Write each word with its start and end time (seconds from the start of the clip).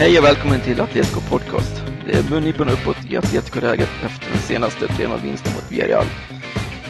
Hej 0.00 0.18
och 0.18 0.24
välkommen 0.24 0.60
till 0.60 0.80
Atletico 0.80 1.20
Podcast. 1.20 1.82
Det 2.06 2.12
är 2.12 2.30
mungipan 2.30 2.68
uppåt 2.68 2.96
i 3.10 3.16
Atletico-läget 3.16 3.88
efter 4.04 4.30
den 4.30 4.38
senaste 4.38 4.86
3-0-vinsten 4.86 5.52
mot 5.54 5.72
Villarreal. 5.72 6.04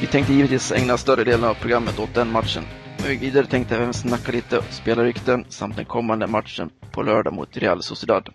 Vi 0.00 0.06
tänkte 0.06 0.32
givetvis 0.32 0.72
ägna 0.72 0.96
större 0.96 1.24
delen 1.24 1.44
av 1.44 1.54
programmet 1.54 1.98
åt 1.98 2.14
den 2.14 2.32
matchen. 2.32 2.64
Men 2.98 3.18
vidare 3.18 3.46
tänkte 3.46 3.76
även 3.76 3.94
snacka 3.94 4.32
lite 4.32 4.62
spelarrykten 4.70 5.44
samt 5.48 5.76
den 5.76 5.84
kommande 5.84 6.26
matchen 6.26 6.70
på 6.90 7.02
lördag 7.02 7.32
mot 7.32 7.56
Real 7.56 7.82
Sociedad. 7.82 8.28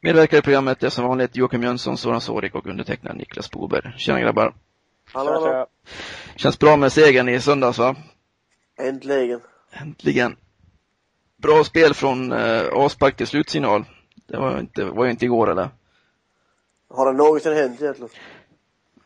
Medverkar 0.00 0.38
i 0.38 0.42
programmet 0.42 0.82
är 0.82 0.88
som 0.88 1.04
vanligt 1.04 1.36
Joakim 1.36 1.62
Jönsson, 1.62 1.98
Soran 1.98 2.20
Sårik 2.20 2.54
och 2.54 2.66
undertecknad 2.66 3.16
Niklas 3.16 3.50
Boberg. 3.50 3.94
Tjena 3.96 4.20
grabbar! 4.20 4.54
Hallå, 5.12 5.32
hallå. 5.32 5.66
Känns 6.36 6.58
bra 6.58 6.76
med 6.76 6.92
segern 6.92 7.28
i 7.28 7.40
söndags 7.40 7.78
va? 7.78 7.96
Äntligen. 8.78 9.40
Äntligen! 9.72 10.36
Bra 11.36 11.64
spel 11.64 11.94
från 11.94 12.32
eh, 12.32 12.66
avspark 12.66 13.16
till 13.16 13.26
slutsignal. 13.26 13.84
Det 14.26 14.36
var 14.36 14.52
ju 14.52 14.60
inte, 14.60 14.84
var 14.84 15.04
ju 15.04 15.10
inte 15.10 15.24
igår 15.24 15.50
eller? 15.50 15.68
Har 16.88 17.06
det 17.06 17.18
någonsin 17.18 17.52
hänt 17.52 17.82
egentligen? 17.82 18.10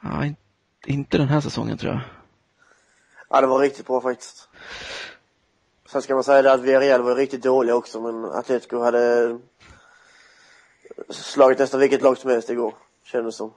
Ja, 0.02 0.24
in, 0.24 0.36
inte 0.86 1.18
den 1.18 1.28
här 1.28 1.40
säsongen 1.40 1.78
tror 1.78 1.92
jag. 1.92 2.00
Ja, 3.28 3.40
det 3.40 3.46
var 3.46 3.58
riktigt 3.60 3.86
bra 3.86 4.00
faktiskt. 4.00 4.48
Sen 5.88 6.02
ska 6.02 6.14
man 6.14 6.24
säga 6.24 6.42
det 6.42 6.52
att 6.52 6.60
Villarreal 6.60 7.02
var 7.02 7.16
riktigt 7.16 7.42
dåliga 7.42 7.74
också, 7.74 8.00
men 8.00 8.24
Atletico 8.24 8.82
hade 8.82 9.38
slagit 11.08 11.58
nästan 11.58 11.80
vilket 11.80 12.02
lag 12.02 12.18
som 12.18 12.30
helst 12.30 12.50
igår, 12.50 12.74
kändes 13.04 13.36
som. 13.36 13.52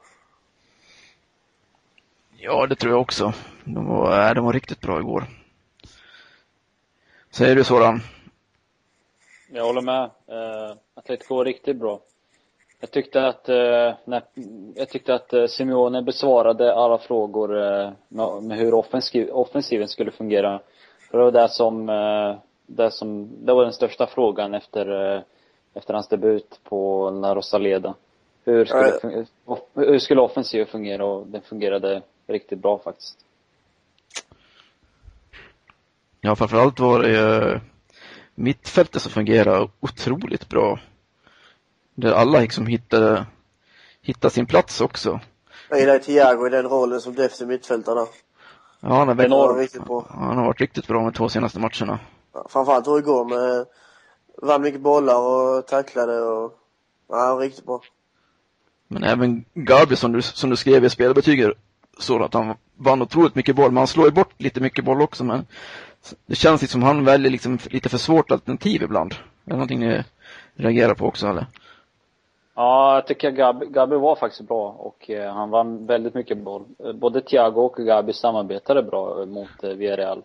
Ja, 2.38 2.68
det 2.68 2.76
tror 2.76 2.94
jag 2.94 3.02
också. 3.02 3.34
De 3.64 3.86
var, 3.86 4.36
de 4.36 4.46
var 4.46 4.54
riktigt 4.54 4.82
bra 4.82 5.00
igår. 5.00 5.26
Säger 7.32 7.56
du 7.56 7.64
Soran? 7.64 8.02
Jag 9.56 9.66
håller 9.66 9.82
med. 9.82 10.04
Uh, 10.04 10.76
Atletico 10.94 11.36
var 11.36 11.46
riktigt 11.46 11.78
bra. 11.78 12.00
Jag 12.80 12.92
tyckte 12.92 13.28
att, 13.28 13.50
uh, 13.50 13.94
när, 14.06 14.24
jag 14.76 14.90
tyckte 14.90 15.14
att 15.16 15.34
uh, 15.34 15.46
Simeone 15.46 16.02
besvarade 16.02 16.76
alla 16.76 16.98
frågor 16.98 17.56
uh, 17.56 17.92
med, 18.08 18.44
med, 18.44 18.58
hur 18.58 18.74
offensiv, 18.74 19.30
offensiven 19.30 19.88
skulle 19.88 20.12
fungera. 20.12 20.60
För 21.12 21.18
det 21.18 21.24
var 21.24 21.32
det 21.32 21.50
som, 21.50 21.86
det 22.66 22.92
som, 22.92 23.30
det 23.46 23.54
var 23.54 23.64
den 23.64 23.74
största 23.74 24.08
frågan 24.08 24.54
efter, 24.54 25.24
efter 25.74 25.94
hans 25.94 26.08
debut 26.08 26.60
på 26.64 27.10
La 27.10 27.36
Rosaleda. 27.36 27.94
Hur 28.46 28.66
skulle, 28.66 29.26
hur 29.74 30.00
skulle 30.00 30.22
offensiven 30.22 30.68
fungera 30.68 31.06
och 31.06 31.28
den 31.28 31.42
fungerade 31.42 32.02
riktigt 32.28 32.60
bra 32.60 32.80
faktiskt. 32.80 33.18
Ja, 36.22 36.36
framförallt 36.36 36.80
var 36.80 37.04
det 37.04 37.62
mittfältet 38.36 39.02
som 39.02 39.12
fungerar 39.12 39.70
otroligt 39.80 40.50
bra. 40.50 40.80
Där 41.96 42.12
alla 42.12 42.40
liksom 42.40 42.68
hittade, 42.68 43.26
hittade 44.02 44.34
sin 44.34 44.46
plats 44.46 44.82
också. 44.82 45.20
Jag 45.70 45.80
gillar 45.80 46.00
Thiago 46.00 46.48
i 46.48 46.50
den 46.50 46.66
rollen 46.66 47.02
som 47.02 47.16
defensiv 47.16 47.48
mittfältare. 47.48 48.08
Ja, 48.80 48.90
han 48.90 49.08
har, 49.08 49.16
varit, 49.16 49.60
riktigt 49.60 49.86
bra. 49.86 50.06
han 50.10 50.38
har 50.38 50.46
varit 50.46 50.62
riktigt 50.62 50.88
bra 50.88 51.02
de 51.02 51.14
två 51.14 51.30
senaste 51.30 51.60
matcherna. 51.60 52.00
Ja, 52.34 52.46
framförallt 52.50 52.88
hur 52.88 52.96
det 52.96 53.02
går 53.02 53.26
med, 53.26 53.66
vann 54.42 54.62
mycket 54.62 54.82
bollar 54.82 55.20
och 55.20 55.68
tacklade 55.68 56.22
och, 56.22 56.54
ja, 57.10 57.38
riktigt 57.42 57.66
bra. 57.66 57.82
Men 58.88 59.04
även 59.04 59.46
Gabi 59.54 59.96
som 59.96 60.12
du, 60.12 60.22
som 60.22 60.50
du 60.50 60.56
skrev 60.56 60.86
i 60.86 60.90
spelbetyget 60.90 61.54
så 62.00 62.24
att 62.24 62.34
han 62.34 62.56
vann 62.78 63.02
otroligt 63.02 63.36
mycket 63.36 63.56
boll, 63.56 63.72
men 63.72 63.78
han 63.78 63.88
slår 63.88 64.06
ju 64.06 64.12
bort 64.12 64.42
lite 64.42 64.62
mycket 64.62 64.86
boll 64.86 65.02
också, 65.02 65.24
men 65.24 65.46
det 66.26 66.36
känns 66.36 66.62
liksom 66.62 66.82
som 66.82 66.88
han 66.88 67.06
väljer 67.06 67.32
liksom 67.32 67.60
lite 67.70 67.90
för 67.90 67.98
svårt 67.98 68.32
alternativ 68.32 68.84
ibland. 68.84 69.14
Är 69.14 69.18
det 69.44 69.54
någonting 69.54 69.80
ni 69.80 70.04
reagerar 70.56 70.94
på 70.94 71.06
också 71.06 71.28
eller? 71.28 71.46
Ja, 72.56 72.96
jag 72.96 73.08
tycker 73.08 73.32
Gabi, 73.32 73.66
Gabi 73.66 73.96
var 73.96 74.16
faktiskt 74.16 74.48
bra 74.48 74.70
och 74.70 75.10
eh, 75.10 75.34
han 75.34 75.50
vann 75.50 75.86
väldigt 75.86 76.14
mycket 76.14 76.38
boll. 76.38 76.64
Eh, 76.86 76.94
både 76.94 77.22
Thiago 77.22 77.62
och 77.62 77.76
Gabi 77.76 78.14
samarbetade 78.14 78.84
bra 78.84 79.20
eh, 79.22 79.26
mot 79.26 79.64
eh, 79.64 79.70
Villarreal. 79.70 80.22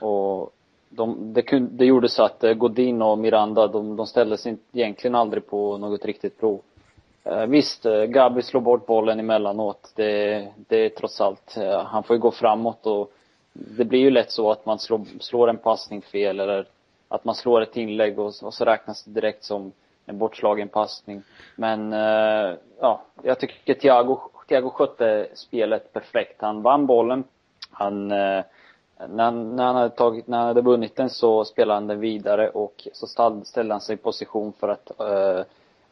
Och 0.00 0.52
de, 0.88 1.32
det, 1.32 1.42
kunde, 1.42 1.70
det 1.70 1.84
gjorde 1.84 2.08
så 2.08 2.22
att 2.22 2.44
eh, 2.44 2.52
Godin 2.52 3.02
och 3.02 3.18
Miranda, 3.18 3.66
de, 3.66 3.96
de 3.96 4.06
ställdes 4.06 4.46
in, 4.46 4.58
egentligen 4.72 5.14
aldrig 5.14 5.46
på 5.46 5.78
något 5.78 6.04
riktigt 6.04 6.40
prov. 6.40 6.60
Eh, 7.24 7.46
visst, 7.46 7.86
eh, 7.86 8.04
Gabi 8.04 8.42
slår 8.42 8.60
bort 8.60 8.86
bollen 8.86 9.20
emellanåt. 9.20 9.92
Det, 9.96 10.48
det 10.68 10.84
är 10.84 10.88
trots 10.88 11.20
allt, 11.20 11.56
eh, 11.56 11.82
han 11.84 12.02
får 12.02 12.16
ju 12.16 12.20
gå 12.20 12.30
framåt 12.30 12.86
och 12.86 13.12
det 13.58 13.84
blir 13.84 14.00
ju 14.00 14.10
lätt 14.10 14.30
så 14.30 14.50
att 14.50 14.66
man 14.66 14.78
slår, 14.78 15.00
slår 15.20 15.50
en 15.50 15.58
passning 15.58 16.02
fel 16.02 16.40
eller 16.40 16.66
att 17.08 17.24
man 17.24 17.34
slår 17.34 17.60
ett 17.60 17.76
inlägg 17.76 18.18
och, 18.18 18.32
och 18.42 18.54
så 18.54 18.64
räknas 18.64 19.04
det 19.04 19.10
direkt 19.10 19.44
som 19.44 19.72
en 20.06 20.18
bortslagen 20.18 20.68
passning. 20.68 21.22
Men 21.56 21.92
eh, 21.92 22.56
ja, 22.80 23.02
jag 23.22 23.40
tycker 23.40 23.74
Thiago, 23.74 24.18
Thiago 24.48 24.70
skötte 24.70 25.28
spelet 25.34 25.92
perfekt. 25.92 26.42
Han 26.42 26.62
vann 26.62 26.86
bollen. 26.86 27.24
Han, 27.70 28.10
eh, 28.10 28.44
när, 29.08 29.30
när, 29.30 29.64
han 29.64 29.76
hade 29.76 29.90
tagit, 29.90 30.26
när 30.26 30.38
han 30.38 30.46
hade 30.46 30.62
vunnit 30.62 30.96
den 30.96 31.10
så 31.10 31.44
spelade 31.44 31.76
han 31.76 31.86
den 31.86 32.00
vidare 32.00 32.50
och 32.50 32.88
så 32.92 33.06
ställde 33.44 33.74
han 33.74 33.80
sig 33.80 33.94
i 33.94 33.96
position 33.96 34.52
för 34.52 34.68
att 34.68 35.00
eh, 35.00 35.44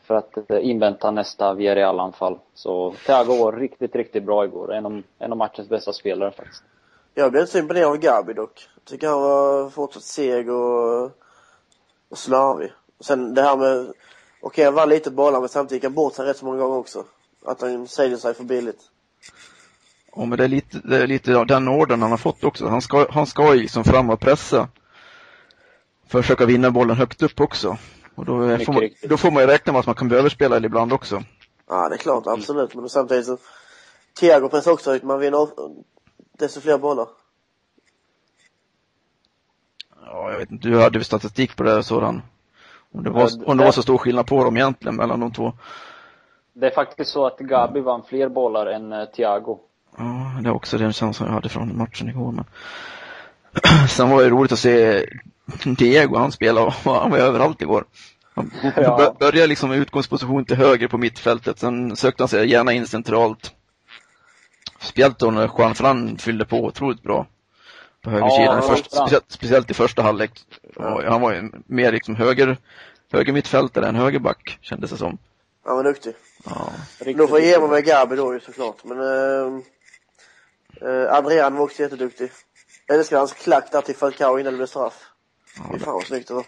för 0.06 0.15
att 0.15 0.50
invänta 0.50 1.10
nästa 1.10 1.54
Villarreal-anfall. 1.54 2.38
Så 2.54 2.94
Thiago 3.06 3.37
var 3.44 3.53
riktigt, 3.53 3.97
riktigt 3.97 4.25
bra 4.25 4.44
igår. 4.44 4.75
En 4.75 4.87
av, 4.87 5.03
en 5.19 5.33
av 5.33 5.38
matchens 5.38 5.69
bästa 5.69 5.93
spelare 5.93 6.31
faktiskt. 6.31 6.65
Jag 7.19 7.31
blev 7.31 7.41
inte 7.41 7.53
så 7.53 7.59
imponerad 7.59 7.88
av 7.88 7.97
Gabi 7.97 8.32
dock. 8.32 8.69
Jag 8.75 8.84
tycker 8.84 9.09
han 9.09 9.21
var 9.21 9.71
fortsatt 9.71 10.03
seg 10.03 10.50
och, 10.50 11.04
och 12.10 12.19
slarvig. 12.19 12.72
Sen 13.00 13.34
det 13.34 13.43
här 13.43 13.56
med, 13.56 13.81
okej 13.81 13.93
okay, 14.41 14.65
han 14.65 14.75
vann 14.75 14.88
lite 14.88 15.10
bollar 15.10 15.41
men 15.41 15.49
samtidigt 15.49 15.82
gick 15.82 15.84
han 15.84 15.94
bort 15.94 16.15
sig 16.15 16.27
rätt 16.27 16.37
så 16.37 16.44
många 16.44 16.59
gånger 16.59 16.77
också. 16.77 17.04
Att 17.44 17.60
han 17.60 17.88
säljer 17.88 18.19
sig 18.19 18.34
för 18.34 18.44
billigt. 18.44 18.81
Ja 20.16 20.25
men 20.25 20.38
det 20.38 20.44
är 20.44 20.49
lite, 20.49 20.78
det 20.84 20.97
är 20.97 21.06
lite 21.06 21.44
den 21.44 21.69
orden 21.69 22.03
han 22.03 22.10
har 22.10 22.19
fått 22.19 22.44
också. 22.44 22.66
Han 22.66 22.82
ska, 22.82 23.06
han 23.10 23.27
ska 23.27 23.54
ju 23.54 23.60
liksom 23.60 23.84
fram 23.84 24.10
och 24.10 24.21
pressa. 24.21 24.69
Försöka 26.09 26.47
vinna 26.47 26.71
bollen 26.71 26.97
högt 26.97 27.22
upp 27.22 27.41
också. 27.41 27.78
Och 28.15 28.25
då, 28.25 28.59
får 28.59 28.72
man, 28.72 28.88
då 29.03 29.16
får 29.16 29.31
man 29.31 29.43
ju 29.43 29.47
räkna 29.47 29.72
med 29.72 29.81
att 29.81 29.87
man 29.87 29.94
kan 29.94 30.09
behöva 30.09 30.31
spela 30.31 30.56
ibland 30.56 30.93
också. 30.93 31.22
Ja, 31.69 31.88
det 31.88 31.94
är 31.94 31.98
klart, 31.98 32.27
absolut. 32.27 32.75
Men 32.75 32.88
samtidigt 32.88 33.27
så, 33.27 33.38
Thiago 34.21 34.48
pressar 34.48 34.72
också 34.72 34.94
ut, 34.94 35.03
man 35.03 35.21
vinner 35.21 35.48
desto 36.39 36.61
fler 36.61 36.79
bollar. 36.79 37.09
Ja, 40.05 40.31
jag 40.31 40.39
vet 40.39 40.51
inte, 40.51 40.69
du 40.69 40.81
hade 40.81 40.99
väl 40.99 41.05
statistik 41.05 41.57
på 41.57 41.63
det 41.63 41.83
sådan. 41.83 42.23
Om 42.93 43.05
det, 43.05 43.11
var, 43.11 43.49
om 43.49 43.57
det 43.57 43.65
var 43.65 43.73
så 43.73 43.83
stor 43.83 43.99
skillnad 43.99 44.27
på 44.27 44.45
dem 44.45 44.57
egentligen 44.57 44.97
mellan 44.97 45.21
de 45.21 45.33
två. 45.33 45.53
Det 46.53 46.67
är 46.67 46.71
faktiskt 46.71 47.11
så 47.11 47.27
att 47.27 47.39
Gabi 47.39 47.81
vann 47.81 48.03
fler 48.09 48.29
bollar 48.29 48.67
än 48.67 48.93
uh, 48.93 49.05
Thiago. 49.05 49.59
Ja, 49.97 50.39
det 50.43 50.49
är 50.49 50.55
också 50.55 50.79
den 50.79 50.93
känslan 50.93 51.29
jag 51.29 51.35
hade 51.35 51.49
från 51.49 51.79
matchen 51.79 52.09
igår. 52.09 52.33
Men... 52.33 52.45
Sen 53.89 54.11
var 54.11 54.23
det 54.23 54.29
roligt 54.29 54.53
att 54.53 54.59
se 54.59 55.07
Diego, 55.65 56.17
han 56.17 56.33
spelade 56.33 56.71
han 56.85 57.11
var 57.11 57.19
överallt 57.19 57.63
igår. 57.63 57.84
Han 58.34 58.51
ja. 58.77 59.16
började 59.21 59.47
liksom 59.47 59.71
med 59.71 59.78
utgångsposition 59.78 60.45
till 60.45 60.57
höger 60.57 60.89
på 60.89 60.99
mittfältet, 60.99 61.59
sen 61.59 61.97
sökte 61.97 62.22
han 62.22 62.28
sig 62.28 62.51
gärna 62.51 62.72
in 62.72 62.87
centralt. 62.87 63.55
Speciellt 64.81 65.19
då 65.19 65.31
när 65.31 65.51
Juan 65.59 65.75
Fran 65.75 66.19
fyllde 66.19 66.45
på 66.45 66.65
otroligt 66.65 67.03
bra 67.03 67.27
på 68.03 68.11
högersidan, 68.11 68.57
ja, 68.57 68.63
först, 68.63 68.93
speciellt, 68.93 69.25
speciellt, 69.28 69.71
i 69.71 69.75
första 69.75 70.03
halvlek. 70.03 70.31
Ja. 70.77 71.03
Han 71.11 71.21
var 71.21 71.33
ju 71.33 71.51
mer 71.67 71.93
liksom 71.93 72.17
höger, 72.17 72.57
höger 73.13 73.33
mittfältare 73.33 73.89
än 73.89 73.95
högerback, 73.95 74.59
kändes 74.61 74.91
det 74.91 74.97
som. 74.97 75.19
Han 75.65 75.77
var 75.77 75.84
duktig. 75.84 76.15
Ja. 76.45 76.73
Då 77.17 77.28
får 77.28 77.41
jag 77.41 77.49
ge 77.49 77.59
mig 77.59 77.69
med 77.69 77.84
Gabi 77.84 78.17
då 78.17 78.34
ju 78.34 78.41
såklart, 78.41 78.84
men 78.84 79.01
äh, 79.01 79.61
äh, 80.91 81.15
Adrian 81.15 81.55
var 81.55 81.65
också 81.65 81.83
jätteduktig. 81.83 82.31
Jag 82.87 82.99
älskar 82.99 83.19
hans 83.19 83.33
klack 83.33 83.72
där 83.72 83.81
till 83.81 83.97
Falcao 83.97 84.39
innan 84.39 84.53
det 84.53 84.57
blev 84.57 84.67
straff. 84.67 85.03
Ja, 85.57 85.79
fan 85.79 85.95
vad 85.95 86.05
snyggt 86.05 86.29
det 86.29 86.34
var. 86.34 86.47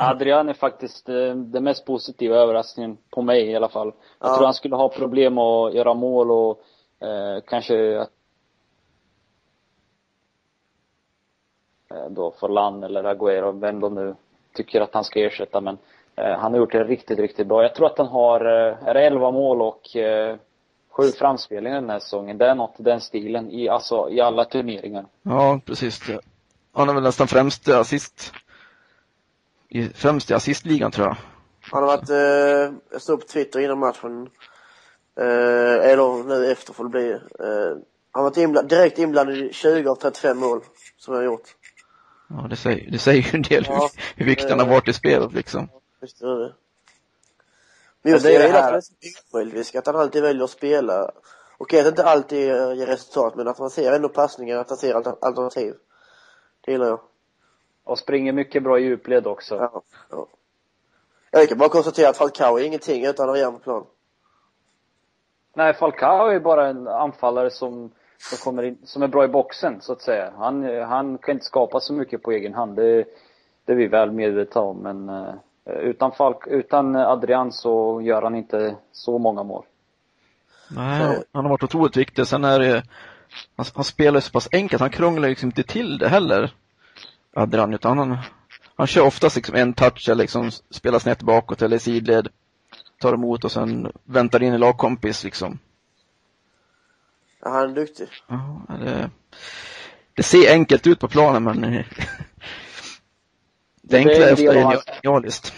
Adrian 0.00 0.48
är 0.48 0.52
faktiskt 0.52 1.08
eh, 1.08 1.34
den 1.34 1.64
mest 1.64 1.86
positiva 1.86 2.36
överraskningen 2.36 2.98
på 3.10 3.22
mig 3.22 3.50
i 3.50 3.56
alla 3.56 3.68
fall. 3.68 3.92
Jag 4.18 4.30
ja. 4.30 4.36
tror 4.36 4.44
han 4.44 4.54
skulle 4.54 4.76
ha 4.76 4.88
problem 4.88 5.38
att 5.38 5.74
göra 5.74 5.94
mål 5.94 6.30
och 6.30 6.60
eh, 7.06 7.40
kanske 7.46 8.00
att 8.00 8.10
eh, 11.90 12.10
då 12.10 12.34
Forlan 12.40 12.82
eller 12.82 13.04
Agüero, 13.04 13.60
vem 13.60 13.80
de 13.80 13.94
nu 13.94 14.14
tycker 14.54 14.80
att 14.80 14.94
han 14.94 15.04
ska 15.04 15.20
ersätta. 15.20 15.60
Men 15.60 15.78
eh, 16.16 16.38
han 16.38 16.52
har 16.52 16.58
gjort 16.58 16.72
det 16.72 16.84
riktigt, 16.84 17.18
riktigt 17.18 17.46
bra. 17.46 17.62
Jag 17.62 17.74
tror 17.74 17.86
att 17.86 17.98
han 17.98 18.06
har, 18.06 18.40
eh, 18.40 18.88
är 18.88 18.94
det 18.94 19.06
11 19.06 19.30
mål 19.30 19.62
och 19.62 19.96
eh, 19.96 20.36
sju 20.90 21.02
framspelningar 21.02 21.80
den 21.80 21.90
här 21.90 21.98
säsongen. 21.98 22.38
Det 22.38 22.46
är 22.46 22.54
något 22.54 22.80
i 22.80 22.82
den 22.82 23.00
stilen 23.00 23.50
i, 23.50 23.68
alltså, 23.68 24.10
i 24.10 24.20
alla 24.20 24.44
turneringar. 24.44 25.06
Ja, 25.22 25.60
precis. 25.64 26.00
Han 26.72 26.88
är 26.88 26.94
väl 26.94 27.02
nästan 27.02 27.26
främst 27.26 27.68
assist, 27.68 28.32
i, 29.68 29.88
främst 29.88 30.30
i 30.30 30.34
assistligan 30.34 30.90
tror 30.90 31.06
jag. 31.06 31.16
Han 31.60 31.82
har 31.82 31.96
varit, 31.96 32.10
eh, 32.10 32.78
jag 32.90 33.02
stod 33.02 33.20
på 33.20 33.26
Twitter 33.26 33.60
innan 33.60 33.78
matchen, 33.78 34.28
eh, 35.16 35.90
eller 35.90 36.24
nu 36.24 36.50
efter 36.50 36.72
får 36.72 36.84
det 36.84 36.90
bli. 36.90 37.10
Eh, 37.10 37.18
han 38.10 38.22
har 38.24 38.30
varit 38.30 38.36
inbland, 38.36 38.68
direkt 38.68 38.98
inblandad 38.98 39.36
i 39.36 39.52
20 39.52 39.90
av 39.90 39.94
35 39.94 40.38
mål 40.38 40.60
som 40.96 41.14
jag 41.14 41.20
har 41.20 41.26
gjort. 41.26 41.48
Ja, 42.28 42.46
det 42.50 42.56
säger, 42.56 42.90
det 42.90 42.98
säger 42.98 43.22
ju 43.22 43.30
en 43.32 43.42
del 43.42 43.64
ja, 43.68 43.90
hur, 44.16 44.26
viktig 44.26 44.48
han 44.48 44.58
har 44.58 44.66
varit 44.66 44.88
i 44.88 44.92
spelet 44.92 45.32
liksom. 45.32 45.68
Just 46.00 46.20
det. 46.20 46.52
Men 48.02 48.12
just 48.12 48.24
det, 48.24 48.32
jag 48.32 48.46
gillar 48.46 48.58
att 48.58 48.64
han 48.64 48.74
är 48.74 48.80
så 48.80 48.92
osjälvisk, 49.32 49.74
att 49.74 49.86
han 49.86 49.96
alltid 49.96 50.22
väljer 50.22 50.44
att 50.44 50.50
spela. 50.50 51.10
Okej 51.58 51.78
att 51.78 51.84
det 51.84 51.88
inte 51.88 52.04
alltid 52.04 52.46
ger 52.48 52.86
resultat, 52.86 53.34
men 53.36 53.48
att 53.48 53.58
man 53.58 53.70
ser 53.70 53.92
ändå 53.92 54.08
passningar, 54.08 54.56
att 54.56 54.68
han 54.68 54.78
ser 54.78 54.94
alternativ. 55.24 55.74
Det 56.64 56.72
gillar 56.72 56.86
jag. 56.86 57.00
Och 57.88 57.98
springer 57.98 58.32
mycket 58.32 58.62
bra 58.62 58.78
i 58.78 58.82
djupled 58.82 59.26
också. 59.26 59.56
Ja, 59.56 59.82
ja. 60.10 60.26
Jag 61.30 61.48
kan 61.48 61.58
bara 61.58 61.68
konstatera 61.68 62.08
att 62.08 62.16
Falcao 62.16 62.58
är 62.58 62.64
ingenting 62.64 63.04
utan 63.06 63.30
Arian 63.30 63.52
på 63.52 63.58
plan. 63.58 63.84
Nej, 65.54 65.74
Falcao 65.74 66.26
är 66.26 66.40
bara 66.40 66.68
en 66.68 66.88
anfallare 66.88 67.50
som, 67.50 67.90
som 68.18 68.38
kommer 68.44 68.62
in, 68.62 68.78
som 68.84 69.02
är 69.02 69.08
bra 69.08 69.24
i 69.24 69.28
boxen, 69.28 69.80
så 69.80 69.92
att 69.92 70.02
säga. 70.02 70.32
Han, 70.36 70.82
han 70.82 71.18
kan 71.18 71.32
inte 71.34 71.44
skapa 71.44 71.80
så 71.80 71.92
mycket 71.92 72.22
på 72.22 72.32
egen 72.32 72.54
hand. 72.54 72.76
Det, 72.76 73.04
det 73.64 73.72
är 73.72 73.76
vi 73.76 73.86
väl 73.86 74.12
medvetna 74.12 74.60
om, 74.60 74.78
men 74.78 75.08
uh, 75.08 75.34
utan 75.64 76.12
Falk, 76.12 76.46
utan 76.46 76.96
Adrian 76.96 77.52
så 77.52 78.00
gör 78.02 78.22
han 78.22 78.34
inte 78.34 78.76
så 78.92 79.18
många 79.18 79.42
mål. 79.42 79.64
Nej, 80.70 81.22
han 81.32 81.44
har 81.44 81.50
varit 81.50 81.62
otroligt 81.64 81.96
viktig. 81.96 82.26
Sen 82.26 82.44
är 82.44 82.58
det, 82.58 82.82
han, 83.56 83.66
han 83.74 83.84
spelar 83.84 84.20
så 84.20 84.32
pass 84.32 84.48
enkelt, 84.52 84.80
han 84.80 84.90
krånglar 84.90 85.28
liksom 85.28 85.46
inte 85.46 85.62
till 85.62 85.98
det 85.98 86.08
heller. 86.08 86.54
Adrian, 87.38 87.74
utan 87.74 87.98
han, 87.98 88.18
han 88.76 88.86
kör 88.86 89.06
oftast 89.06 89.36
liksom 89.36 89.54
en 89.54 89.72
touch 89.72 90.08
eller 90.08 90.22
liksom 90.22 90.50
spelar 90.50 90.98
snett 90.98 91.22
bakåt 91.22 91.62
eller 91.62 91.78
sidled. 91.78 92.28
Tar 93.00 93.14
emot 93.14 93.44
och 93.44 93.52
sen 93.52 93.92
väntar 94.04 94.42
in 94.42 94.52
en 94.52 94.60
lagkompis 94.60 95.24
liksom. 95.24 95.58
Ja, 97.40 97.50
han 97.50 97.70
är 97.70 97.74
duktig. 97.74 98.08
Ja, 98.26 98.60
det, 98.68 99.10
det 100.14 100.22
ser 100.22 100.52
enkelt 100.52 100.86
ut 100.86 101.00
på 101.00 101.08
planen 101.08 101.44
men 101.44 101.84
det 103.82 103.96
enkla 103.96 104.14
är 104.14 104.32
ofta 104.32 104.82
genialiskt. 105.02 105.54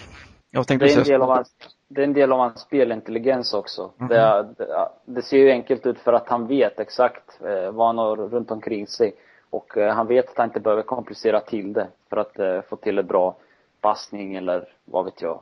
Jag 0.51 0.67
tänkte 0.67 0.87
det, 0.87 0.93
är 0.93 0.99
en 0.99 1.05
del 1.05 1.23
av 1.23 1.29
hans, 1.29 1.51
det 1.89 2.01
är 2.01 2.05
en 2.05 2.13
del 2.13 2.33
av 2.33 2.39
hans 2.39 2.61
spelintelligens 2.61 3.55
också. 3.55 3.91
Mm. 4.01 4.09
Det, 4.09 4.55
det, 4.59 4.89
det, 5.05 5.23
ser 5.23 5.39
ju 5.39 5.51
enkelt 5.51 5.87
ut 5.87 5.99
för 5.99 6.13
att 6.13 6.29
han 6.29 6.47
vet 6.47 6.81
exakt 6.81 7.41
eh, 7.45 7.71
vad 7.71 7.87
han 7.87 7.99
har 7.99 8.17
runt 8.17 8.51
omkring 8.51 8.87
sig. 8.87 9.15
Och 9.51 9.77
eh, 9.77 9.95
han 9.95 10.07
vet 10.07 10.29
att 10.29 10.37
han 10.37 10.49
inte 10.49 10.61
behöver 10.61 10.83
komplicera 10.83 11.41
till 11.41 11.73
det 11.73 11.89
för 12.09 12.17
att 12.17 12.39
eh, 12.39 12.61
få 12.69 12.77
till 12.77 12.99
en 12.99 13.07
bra 13.07 13.37
passning 13.81 14.35
eller 14.35 14.69
vad 14.85 15.05
vet 15.05 15.23
jag. 15.23 15.41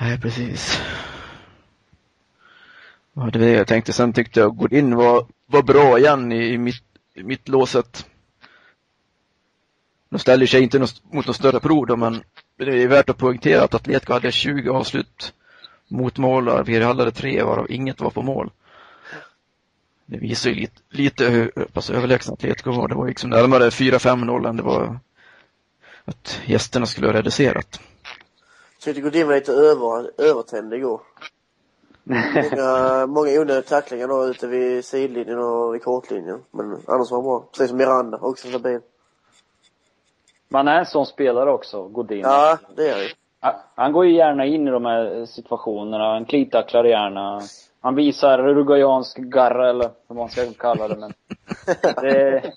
Nej, 0.00 0.20
precis. 0.20 0.80
Ja, 3.12 3.30
det 3.32 3.38
var 3.38 3.46
det 3.46 3.52
jag 3.52 3.66
tänkte. 3.66 3.92
Sen 3.92 4.12
tyckte 4.12 4.40
jag 4.40 4.56
Godin 4.56 4.96
var, 4.96 5.26
var 5.46 5.62
bra 5.62 5.98
igen 5.98 6.32
i, 6.32 6.52
i 6.52 6.58
mitt, 6.58 6.84
i 7.14 7.22
mitt 7.22 7.48
låset. 7.48 8.06
De 10.08 10.18
ställer 10.18 10.46
sig 10.46 10.62
inte 10.62 10.78
mot 10.78 11.26
något 11.26 11.36
större 11.36 11.60
prov 11.60 11.86
då, 11.86 11.96
men 11.96 12.22
det 12.56 12.82
är 12.82 12.88
värt 12.88 13.10
att 13.10 13.18
poängtera 13.18 13.62
att 13.62 13.74
Atletico 13.74 14.12
hade 14.12 14.32
20 14.32 14.70
avslut 14.70 15.34
mot 15.88 16.18
mål 16.18 16.48
och 16.48 16.68
Villarreal 16.68 16.98
hade 16.98 17.10
tre 17.10 17.42
varav 17.42 17.70
inget 17.70 18.00
var 18.00 18.10
på 18.10 18.22
mål 18.22 18.50
det 20.06 20.18
visar 20.18 20.50
ju 20.50 20.56
lite, 20.56 20.80
lite 20.90 21.24
hur 21.24 21.66
pass 21.72 21.90
överlägsna 21.90 22.32
Atletico 22.32 22.70
var. 22.70 22.88
Det 22.88 22.94
var 22.94 23.06
liksom 23.06 23.30
närmare 23.30 23.70
4-5-0 23.70 24.48
än 24.48 24.56
det 24.56 24.62
var 24.62 24.98
att 26.04 26.40
gästerna 26.44 26.86
skulle 26.86 27.06
ha 27.06 27.14
reducerat. 27.14 27.80
Tyckte 28.80 29.00
Godin 29.00 29.26
var 29.26 29.34
lite 29.34 29.52
över, 29.52 30.10
övertänd 30.18 30.74
igår. 30.74 31.00
många, 32.04 33.06
många 33.14 33.30
onödiga 33.30 33.62
tacklingar 33.62 34.08
då 34.08 34.24
ute 34.24 34.46
vid 34.46 34.84
sidlinjen 34.84 35.38
och 35.38 35.74
vid 35.74 35.82
kortlinjen. 35.82 36.42
Men 36.50 36.80
annars 36.86 37.10
var 37.10 37.18
det 37.18 37.22
bra. 37.22 37.48
Precis 37.52 37.68
som 37.68 37.76
Miranda, 37.76 38.18
också 38.18 38.48
stabil. 38.48 38.80
Man 40.48 40.68
är 40.68 40.78
en 40.78 40.86
sån 40.86 41.06
spelare 41.06 41.50
också, 41.50 41.88
Godin. 41.88 42.20
Ja, 42.20 42.58
det 42.76 42.88
är 42.88 43.12
han 43.40 43.54
Han 43.74 43.92
går 43.92 44.06
ju 44.06 44.16
gärna 44.16 44.46
in 44.46 44.68
i 44.68 44.70
de 44.70 44.84
här 44.84 45.26
situationerna. 45.26 46.12
Han 46.12 46.24
klitacklar 46.24 46.84
gärna 46.84 47.40
han 47.84 47.94
visar 47.94 48.48
uruguayansk 48.48 49.18
garra 49.18 49.70
eller 49.70 49.90
vad 50.06 50.16
man 50.16 50.28
ska 50.28 50.52
kalla 50.52 50.88
det 50.88 50.96
men 50.96 51.12
det, 51.80 52.52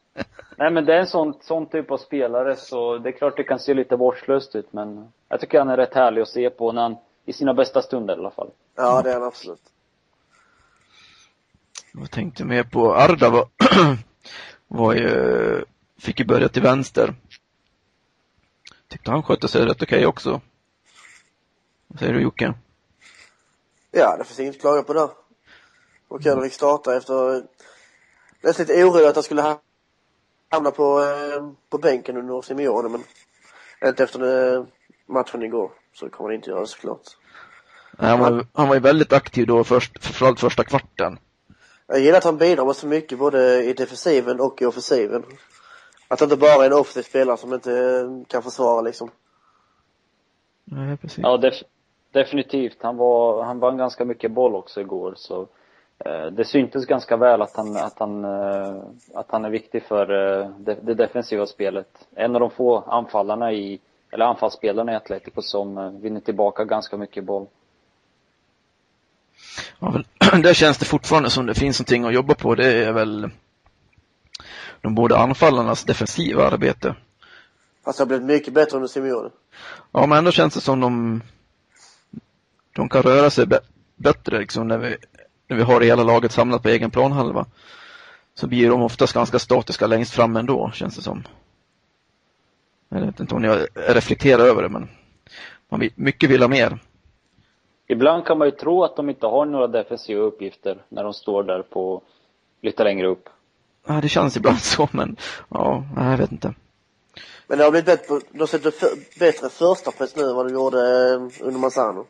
Nej 0.57 0.71
men 0.71 0.85
det 0.85 0.93
är 0.93 0.99
en 0.99 1.07
sån, 1.07 1.33
sån 1.41 1.65
typ 1.65 1.91
av 1.91 1.97
spelare 1.97 2.55
så 2.55 2.97
det 2.97 3.09
är 3.09 3.17
klart 3.17 3.37
det 3.37 3.43
kan 3.43 3.59
se 3.59 3.73
lite 3.73 3.95
vårdslöst 3.95 4.55
ut 4.55 4.73
men 4.73 5.11
jag 5.29 5.39
tycker 5.39 5.59
han 5.59 5.69
är 5.69 5.77
rätt 5.77 5.93
härlig 5.93 6.21
att 6.21 6.27
se 6.27 6.49
på 6.49 6.71
när 6.71 6.81
han, 6.81 6.95
i 7.25 7.33
sina 7.33 7.53
bästa 7.53 7.81
stunder 7.81 8.15
i 8.15 8.19
alla 8.19 8.31
fall. 8.31 8.49
Ja 8.75 9.01
det 9.01 9.09
är 9.09 9.13
han 9.13 9.23
absolut. 9.23 9.61
Jag 11.93 12.11
tänkte 12.11 12.45
mer 12.45 12.63
på 12.63 12.95
Arda 12.95 13.29
var, 13.29 13.45
var 14.67 14.93
ju, 14.93 15.63
fick 15.99 16.19
ju 16.19 16.25
börja 16.25 16.49
till 16.49 16.61
vänster. 16.61 17.13
Tyckte 18.87 19.11
han 19.11 19.23
skötte 19.23 19.47
sig 19.47 19.65
rätt 19.65 19.81
okej 19.81 19.97
okay 19.97 20.05
också. 20.05 20.41
Vad 21.87 21.99
säger 21.99 22.13
du 22.13 22.21
Jocke? 22.21 22.53
Ja, 23.99 24.17
det 24.17 24.23
finns 24.23 24.39
inget 24.39 24.55
att 24.55 24.61
klaga 24.61 24.83
på 24.83 24.93
där. 24.93 25.09
Och 26.07 26.25
han 26.25 26.43
fick 26.43 26.53
starta 26.53 26.97
efter 26.97 27.43
nästan 28.41 28.65
lite 28.65 28.83
orolig 28.83 29.05
att 29.05 29.15
han 29.15 29.23
skulle 29.23 29.57
hamna 30.49 30.71
på, 30.71 31.01
eh, 31.01 31.51
på 31.69 31.77
bänken 31.77 32.17
under 32.17 32.41
Simeone 32.41 32.89
men 32.89 33.03
inte 33.89 34.03
efter 34.03 34.19
det, 34.19 34.65
matchen 35.05 35.43
igår 35.43 35.71
så 35.93 36.09
kommer 36.09 36.29
det 36.29 36.35
inte 36.35 36.49
göra 36.49 36.65
såklart. 36.65 37.01
Nej, 37.91 38.09
han, 38.09 38.19
var, 38.19 38.47
han 38.53 38.67
var 38.67 38.75
ju 38.75 38.81
väldigt 38.81 39.13
aktiv 39.13 39.47
då 39.47 39.63
först, 39.63 40.03
framförallt 40.03 40.39
första 40.39 40.63
kvarten. 40.63 41.19
Jag 41.87 41.99
gillar 41.99 42.17
att 42.17 42.23
han 42.23 42.37
bidrar 42.37 42.65
med 42.65 42.75
så 42.75 42.87
mycket 42.87 43.19
både 43.19 43.63
i 43.63 43.73
defensiven 43.73 44.39
och 44.39 44.61
i 44.61 44.65
offensiven. 44.65 45.23
Att 46.07 46.19
det 46.19 46.25
inte 46.25 46.37
bara 46.37 46.63
är 46.63 46.67
en 46.67 46.73
offensiv 46.73 47.01
spelare 47.09 47.37
som 47.37 47.53
inte 47.53 48.25
kan 48.27 48.43
försvara 48.43 48.81
liksom. 48.81 49.11
Nej, 50.63 50.97
precis. 50.97 51.19
Ja, 51.23 51.37
def 51.37 51.53
definitivt. 52.11 52.77
Han 52.81 52.97
var, 52.97 53.43
han 53.43 53.59
vann 53.59 53.77
ganska 53.77 54.05
mycket 54.05 54.31
boll 54.31 54.55
också 54.55 54.81
igår 54.81 55.13
så 55.17 55.47
eh, 56.05 56.25
det 56.25 56.45
syntes 56.45 56.85
ganska 56.85 57.17
väl 57.17 57.41
att 57.41 57.55
han, 57.55 57.77
att 57.77 57.99
han, 57.99 58.25
eh, 58.25 58.83
att 59.13 59.31
han 59.31 59.45
är 59.45 59.49
viktig 59.49 59.83
för 59.83 60.01
eh, 60.01 60.49
det, 60.59 60.77
det, 60.81 60.93
defensiva 60.93 61.45
spelet. 61.45 62.07
En 62.15 62.35
av 62.35 62.39
de 62.39 62.49
få 62.49 62.79
anfallarna 62.79 63.51
i, 63.51 63.79
eller 64.11 64.25
anfallsspelarna 64.25 64.91
i 64.91 64.95
Atletico 64.95 65.41
som 65.41 65.77
eh, 65.77 65.91
vinner 65.91 66.19
tillbaka 66.19 66.65
ganska 66.65 66.97
mycket 66.97 67.23
boll. 67.23 67.47
Ja, 69.79 69.89
väl, 69.91 70.05
där 70.41 70.53
känns 70.53 70.77
det 70.77 70.85
fortfarande 70.85 71.29
som 71.29 71.45
det 71.45 71.55
finns 71.55 71.79
någonting 71.79 72.05
att 72.05 72.13
jobba 72.13 72.33
på. 72.33 72.55
Det 72.55 72.83
är 72.83 72.91
väl 72.91 73.29
de 74.81 74.95
båda 74.95 75.17
anfallarnas 75.17 75.83
defensiva 75.83 76.47
arbete. 76.47 76.95
Fast 77.85 77.97
det 77.97 78.01
har 78.01 78.07
blivit 78.07 78.25
mycket 78.25 78.53
bättre 78.53 78.75
under 78.75 78.87
Simeone. 78.87 79.29
Ja, 79.91 80.05
men 80.05 80.17
ändå 80.17 80.31
känns 80.31 80.53
det 80.53 80.61
som 80.61 80.79
de 80.79 81.21
de 82.77 82.89
kan 82.89 83.03
röra 83.03 83.29
sig 83.29 83.45
bättre 83.95 84.39
liksom 84.39 84.67
när 84.67 84.77
vi, 84.77 84.97
när 85.47 85.57
vi 85.57 85.63
har 85.63 85.81
hela 85.81 86.03
laget 86.03 86.31
samlat 86.31 86.63
på 86.63 86.69
egen 86.69 86.91
planhalva. 86.91 87.45
Så 88.33 88.47
blir 88.47 88.69
de 88.69 88.81
oftast 88.81 89.13
ganska 89.13 89.39
statiska 89.39 89.87
längst 89.87 90.13
fram 90.13 90.35
ändå, 90.35 90.71
känns 90.73 90.95
det 90.95 91.01
som. 91.01 91.23
Jag 92.89 93.01
vet 93.01 93.19
inte 93.19 93.35
om 93.35 93.43
jag 93.43 93.67
reflekterar 93.73 94.43
över 94.43 94.61
det, 94.61 94.69
men 94.69 94.89
man 95.69 95.79
vill, 95.79 95.91
mycket 95.95 96.29
vill 96.29 96.41
ha 96.41 96.47
mer. 96.47 96.79
Ibland 97.87 98.25
kan 98.25 98.37
man 98.37 98.47
ju 98.47 98.51
tro 98.51 98.83
att 98.83 98.95
de 98.95 99.09
inte 99.09 99.27
har 99.27 99.45
några 99.45 99.67
defensiva 99.67 100.21
uppgifter 100.21 100.83
när 100.89 101.03
de 101.03 101.13
står 101.13 101.43
där 101.43 101.61
på 101.61 102.01
lite 102.61 102.83
längre 102.83 103.07
upp. 103.07 103.29
Ja, 103.87 104.01
det 104.01 104.09
känns 104.09 104.37
ibland 104.37 104.59
så, 104.61 104.89
men 104.91 105.15
ja, 105.49 105.83
jag 105.95 106.17
vet 106.17 106.31
inte. 106.31 106.53
Men 107.47 107.57
det 107.57 107.63
har 107.63 107.71
blivit 107.71 107.85
bättre, 107.85 108.39
har 108.39 108.47
sett 108.47 109.19
bättre 109.19 109.49
första 109.49 109.91
press 109.91 110.15
nu 110.15 110.23
än 110.23 110.35
vad 110.35 110.47
du 110.47 110.53
gjorde 110.53 110.77
eh, 110.79 111.47
under 111.47 111.59
Massano 111.59 112.05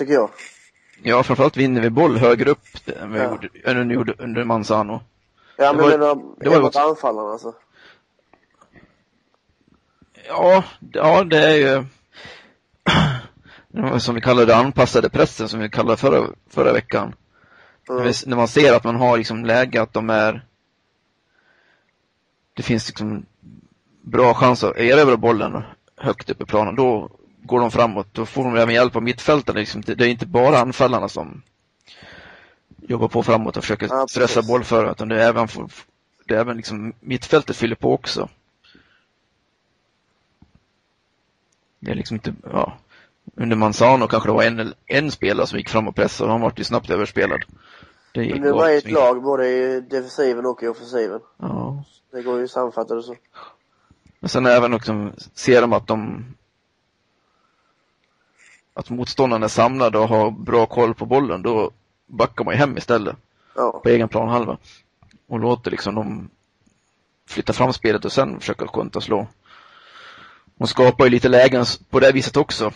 tycker 0.00 0.14
jag. 0.14 0.30
Ja, 1.02 1.22
framförallt 1.22 1.56
vinner 1.56 1.80
vi 1.80 1.90
boll 1.90 2.16
högre 2.16 2.50
upp 2.50 2.66
än 3.00 3.12
vi 3.12 3.18
ja. 3.18 3.30
gjorde, 3.30 3.48
än 3.64 3.90
gjorde 3.90 4.14
under 4.18 4.44
Manzano. 4.44 5.00
Ja, 5.56 5.72
men 5.72 5.90
det 5.90 5.96
var, 5.96 6.22
det 6.40 6.48
var 6.48 6.60
mot 6.60 6.76
anfallarna 6.76 7.30
alltså. 7.30 7.54
Ja, 10.28 10.64
ja 10.92 11.24
det 11.24 11.38
är 11.38 11.56
ju 11.56 11.84
som 13.98 14.14
vi 14.14 14.20
kallar 14.20 14.46
det 14.46 14.56
anpassade 14.56 15.10
pressen 15.10 15.48
som 15.48 15.60
vi 15.60 15.68
kallade 15.68 15.96
förra, 15.96 16.26
förra 16.50 16.72
veckan. 16.72 17.14
Mm. 17.88 18.02
När, 18.02 18.28
när 18.28 18.36
man 18.36 18.48
ser 18.48 18.76
att 18.76 18.84
man 18.84 18.96
har 18.96 19.18
liksom 19.18 19.44
läge 19.44 19.82
att 19.82 19.92
de 19.92 20.10
är 20.10 20.46
det 22.54 22.62
finns 22.62 22.88
liksom 22.88 23.26
bra 24.02 24.34
chans 24.34 24.64
att 24.64 24.76
erövra 24.76 25.16
bollen 25.16 25.62
högt 25.96 26.30
upp 26.30 26.42
i 26.42 26.44
planen, 26.44 26.76
då 26.76 27.10
går 27.42 27.60
de 27.60 27.70
framåt. 27.70 28.06
Då 28.12 28.26
får 28.26 28.44
de 28.44 28.56
även 28.56 28.74
hjälp 28.74 28.96
av 28.96 29.02
mittfältarna. 29.02 29.58
Liksom. 29.58 29.80
Det 29.80 30.00
är 30.00 30.08
inte 30.08 30.26
bara 30.26 30.58
anfallarna 30.58 31.08
som 31.08 31.42
jobbar 32.90 33.08
på 33.08 33.22
framåt 33.22 33.56
och 33.56 33.62
försöker 33.62 33.88
ja, 33.90 34.06
stressa 34.08 34.42
bollförare, 34.42 34.90
utan 34.90 35.08
det 35.08 35.22
är 35.22 35.28
även, 35.28 35.48
det 36.26 36.34
är 36.34 36.40
även 36.40 36.56
liksom 36.56 36.92
mittfältet 37.00 37.56
fyller 37.56 37.76
på 37.76 37.92
också. 37.92 38.28
Det 41.80 41.90
är 41.90 41.94
liksom 41.94 42.14
inte, 42.14 42.34
ja, 42.42 42.78
under 43.34 43.56
Manzano 43.56 44.06
kanske 44.06 44.28
det 44.28 44.32
var 44.32 44.42
en, 44.42 44.74
en 44.86 45.10
spelare 45.10 45.46
som 45.46 45.58
gick 45.58 45.68
fram 45.68 45.88
och 45.88 45.96
pressade 45.96 46.26
och 46.26 46.32
han 46.32 46.40
var 46.40 46.52
ju 46.56 46.64
snabbt 46.64 46.90
överspelad. 46.90 47.40
Det 48.14 48.22
gick 48.24 48.32
Men 48.32 48.42
det 48.42 48.52
var 48.52 48.70
ett 48.70 48.90
lag 48.90 49.22
både 49.22 49.48
i 49.48 49.80
defensiven 49.80 50.46
och 50.46 50.62
i 50.62 50.66
offensiven. 50.66 51.20
Ja. 51.36 51.84
Det 52.12 52.22
går 52.22 52.38
ju 52.38 52.44
att 52.44 52.50
sammanfatta 52.50 52.94
det 52.94 53.02
så. 53.02 53.16
Men 54.20 54.28
sen 54.28 54.46
även 54.46 54.74
också, 54.74 55.12
ser 55.34 55.60
de 55.60 55.72
att 55.72 55.86
de 55.86 56.24
att 58.74 58.90
motståndaren 58.90 59.42
är 59.42 59.48
samlade 59.48 59.98
och 59.98 60.08
har 60.08 60.30
bra 60.30 60.66
koll 60.66 60.94
på 60.94 61.06
bollen, 61.06 61.42
då 61.42 61.70
backar 62.06 62.44
man 62.44 62.54
ju 62.54 62.58
hem 62.58 62.78
istället. 62.78 63.16
Ja. 63.54 63.80
På 63.82 63.88
egen 63.88 64.08
planhalva. 64.08 64.58
Och 65.28 65.40
låter 65.40 65.70
liksom 65.70 65.94
dem 65.94 66.30
flytta 67.28 67.52
fram 67.52 67.72
spelet 67.72 68.04
och 68.04 68.12
sen 68.12 68.40
försöka 68.40 68.66
kontra 68.66 69.00
slå. 69.00 69.26
Och 70.58 70.68
skapar 70.68 71.04
ju 71.04 71.10
lite 71.10 71.28
lägen 71.28 71.64
på 71.90 72.00
det 72.00 72.12
viset 72.12 72.36
också. 72.36 72.72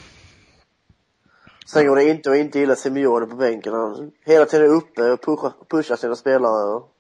Sen 1.67 1.87
går 1.87 1.97
det 1.97 2.05
inte 2.05 2.31
att 2.31 2.37
inte 2.37 2.59
gilla 2.59 2.77
Simeone 2.77 3.27
på 3.27 3.37
bänken. 3.37 3.73
Han 3.73 4.13
hela 4.25 4.47
tiden 4.47 4.71
uppe 4.71 5.03
och 5.03 5.21
pushar, 5.21 5.53
pushar 5.71 5.97
sina 5.97 6.17
spelare. 6.17 6.75
Och... 6.75 6.94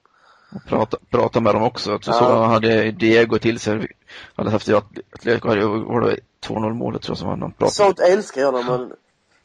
prata, 0.68 0.96
prata 1.11 1.40
med 1.40 1.54
dem 1.54 1.62
också. 1.62 1.99
Så, 2.02 2.11
ja. 2.11 2.18
så 2.18 2.42
hade 2.42 2.90
Diego 2.90 3.38
till 3.38 3.61
sig, 3.61 3.87
hade 4.34 4.50
haft 4.50 4.68
Atletico, 4.68 5.49
hade, 5.49 5.66
var 5.66 6.00
det 6.00 6.16
2-0 6.46 6.73
målet 6.73 7.02
tror 7.02 7.12
jag 7.12 7.18
som 7.18 7.28
han 7.28 7.40
pratade. 7.40 7.70
Sånt 7.70 8.00
älskar 8.00 8.40
jag 8.40 8.54
när 8.54 8.62
man 8.62 8.92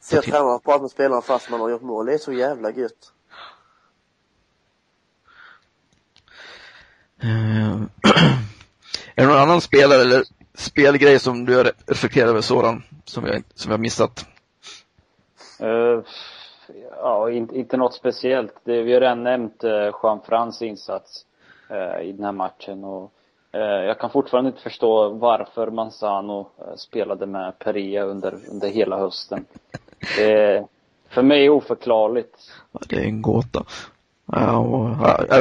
ser 0.00 0.22
tränarna 0.22 0.58
prata 0.58 0.82
med 0.82 0.90
spelarna 0.90 1.22
fast 1.22 1.50
man 1.50 1.60
har 1.60 1.70
gjort 1.70 1.82
mål. 1.82 2.06
Det 2.06 2.14
är 2.14 2.18
så 2.18 2.32
jävla 2.32 2.70
gött. 2.70 3.12
Uh, 7.24 7.82
är 9.14 9.22
det 9.22 9.26
någon 9.26 9.38
annan 9.38 9.60
spelare 9.60 10.00
eller 10.00 10.24
spelgrej 10.54 11.18
som 11.18 11.44
du 11.44 11.56
har 11.56 11.72
reflekterat 11.86 12.28
över 12.28 12.40
sådan, 12.40 12.82
som 13.04 13.26
jag, 13.26 13.42
som 13.54 13.70
jag 13.70 13.80
missat? 13.80 14.26
Uh, 15.62 16.02
ja, 16.90 17.30
inte, 17.30 17.58
inte 17.58 17.76
något 17.76 17.94
speciellt. 17.94 18.54
Det, 18.64 18.82
vi 18.82 18.92
har 18.94 19.00
redan 19.00 19.22
nämnt 19.22 19.64
eh, 19.64 19.90
Juan 20.02 20.20
Frans 20.26 20.62
insats 20.62 21.24
eh, 21.70 22.08
i 22.08 22.12
den 22.12 22.24
här 22.24 22.32
matchen 22.32 22.84
och 22.84 23.12
eh, 23.52 23.60
jag 23.60 23.98
kan 23.98 24.10
fortfarande 24.10 24.50
inte 24.50 24.62
förstå 24.62 25.08
varför 25.08 25.70
Manzano 25.70 26.40
eh, 26.58 26.76
spelade 26.76 27.26
med 27.26 27.58
Peria 27.58 28.04
under, 28.04 28.34
under 28.50 28.68
hela 28.68 28.98
hösten. 28.98 29.44
Det 30.16 30.32
är 30.32 30.66
för 31.08 31.22
mig 31.22 31.50
oförklarligt. 31.50 32.36
Det 32.88 32.96
är 32.96 33.04
en 33.04 33.22
gåta. 33.22 33.64
Ja, 34.26 34.56
och, 34.58 34.88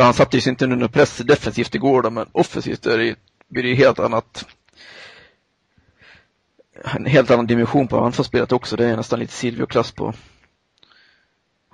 han 0.01 0.13
satte 0.13 0.41
sig 0.41 0.49
inte 0.49 0.65
under 0.65 0.87
press 0.87 1.17
defensivt 1.17 1.75
igår 1.75 2.01
då, 2.01 2.09
men 2.09 2.27
offensivt 2.31 2.85
är 2.85 2.97
det, 2.97 3.15
blir 3.47 3.63
det 3.63 3.69
ju 3.69 3.75
helt 3.75 3.99
annat 3.99 4.45
en 6.83 7.05
helt 7.05 7.31
annan 7.31 7.47
dimension 7.47 7.87
på 7.87 7.99
anfallsspelet 7.99 8.51
också. 8.51 8.75
Det 8.75 8.85
är 8.85 8.97
nästan 8.97 9.19
lite 9.19 9.33
Silvio-klass 9.33 9.91
på 9.91 10.13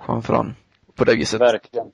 Juan 0.06 0.22
Fran 0.22 0.54
på 0.94 1.04
det 1.04 1.16
viset. 1.16 1.40
Verkligen. 1.40 1.92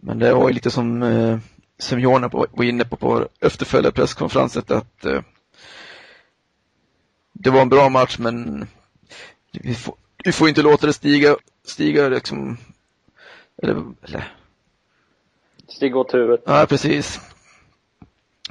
Men 0.00 0.18
det 0.18 0.34
var 0.34 0.48
ju 0.48 0.54
lite 0.54 0.70
som 0.70 1.02
eh, 1.02 1.38
Simeone 1.78 2.28
var 2.28 2.62
inne 2.64 2.84
på 2.84 2.96
på 2.96 3.28
efterföljande 3.40 3.92
presskonferensen 3.92 4.62
att 4.68 5.04
eh, 5.04 5.22
det 7.32 7.50
var 7.50 7.60
en 7.60 7.68
bra 7.68 7.88
match 7.88 8.18
men 8.18 8.66
vi 9.52 9.74
får, 9.74 9.94
vi 10.24 10.32
får 10.32 10.48
inte 10.48 10.62
låta 10.62 10.86
det 10.86 10.92
stiga, 10.92 11.36
stiga 11.64 12.08
liksom, 12.08 12.56
eller, 13.62 13.84
eller 14.02 14.36
Stiga 15.68 15.98
åt 15.98 16.14
huvudet. 16.14 16.42
Ja, 16.46 16.66
precis. 16.68 17.20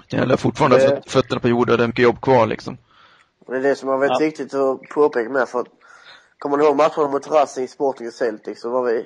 Det 0.10 0.18
gäller 0.18 0.38
fortfarande 0.38 0.77
det... 0.77 1.01
fötterna 1.08 1.39
på 1.39 1.50
jorden, 1.50 1.77
det 1.77 1.84
är 1.84 1.88
mycket 1.88 2.03
jobb 2.03 2.22
kvar 2.22 2.48
liksom. 2.48 2.77
Det 3.50 3.58
är 3.58 3.62
det 3.62 3.75
som 3.75 3.89
var 3.89 3.98
väldigt 3.98 4.20
ja. 4.20 4.25
viktigt 4.25 4.53
att 4.53 4.82
påpeka 4.82 5.29
med 5.29 5.50
för 5.50 5.60
att 5.60 5.68
Kommer 6.39 6.58
ni 6.58 6.63
ihåg 6.63 6.75
matcherna 6.75 7.12
mot 7.12 7.32
Racing, 7.32 7.68
Sporting 7.68 8.08
och 8.08 8.13
Celtic 8.13 8.62
så 8.62 8.70
var 8.70 8.84
vi 8.84 9.06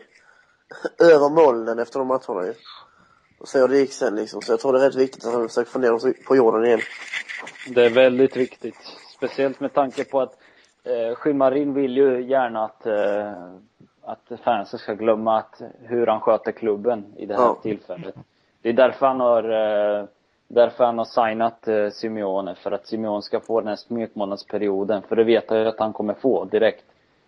över 1.13 1.29
molnen 1.29 1.79
efter 1.79 2.00
de 2.00 2.07
matcherna 2.07 2.45
ju. 2.45 2.53
Och 3.39 3.47
så 3.47 3.67
det 3.67 3.77
gick 3.77 3.93
sen 3.93 4.15
liksom. 4.15 4.41
Så 4.41 4.51
jag 4.51 4.59
tror 4.59 4.73
det 4.73 4.79
är 4.79 4.85
rätt 4.85 4.95
viktigt 4.95 5.25
att 5.25 5.33
han 5.33 5.47
försöker 5.47 5.71
få 5.71 5.79
ner 5.79 5.89
dem 5.89 6.13
på 6.27 6.35
jorden 6.35 6.65
igen. 6.65 6.79
Det 7.69 7.85
är 7.85 7.89
väldigt 7.89 8.35
viktigt. 8.35 8.75
Speciellt 9.15 9.59
med 9.59 9.73
tanke 9.73 10.03
på 10.03 10.21
att 10.21 10.38
eh, 10.83 11.15
Schimarin 11.15 11.73
vill 11.73 11.97
ju 11.97 12.23
gärna 12.23 12.65
att, 12.65 12.85
eh, 12.85 13.31
att 14.01 14.39
fansen 14.43 14.79
ska 14.79 14.93
glömma 14.93 15.38
att, 15.38 15.62
hur 15.81 16.07
han 16.07 16.21
sköter 16.21 16.51
klubben 16.51 17.13
i 17.17 17.25
det 17.25 17.35
här 17.35 17.43
ja. 17.43 17.59
tillfället. 17.62 18.15
Det 18.62 18.69
är 18.69 18.73
därför 18.73 19.05
han 19.07 19.19
har 19.19 19.43
eh, 19.43 20.05
därför 20.47 20.83
han 20.83 20.97
har 20.97 21.05
signat 21.05 21.67
eh, 21.67 21.89
Simeone, 21.89 22.55
för 22.55 22.71
att 22.71 22.88
Simeone 22.88 23.21
ska 23.21 23.39
få 23.39 23.59
den 23.59 23.67
här 23.67 23.75
smekmånadsperioden. 23.75 25.01
För 25.01 25.15
det 25.15 25.23
vet 25.23 25.45
jag 25.51 25.67
att 25.67 25.79
han 25.79 25.93
kommer 25.93 26.13
få 26.13 26.45
direkt. 26.45 26.85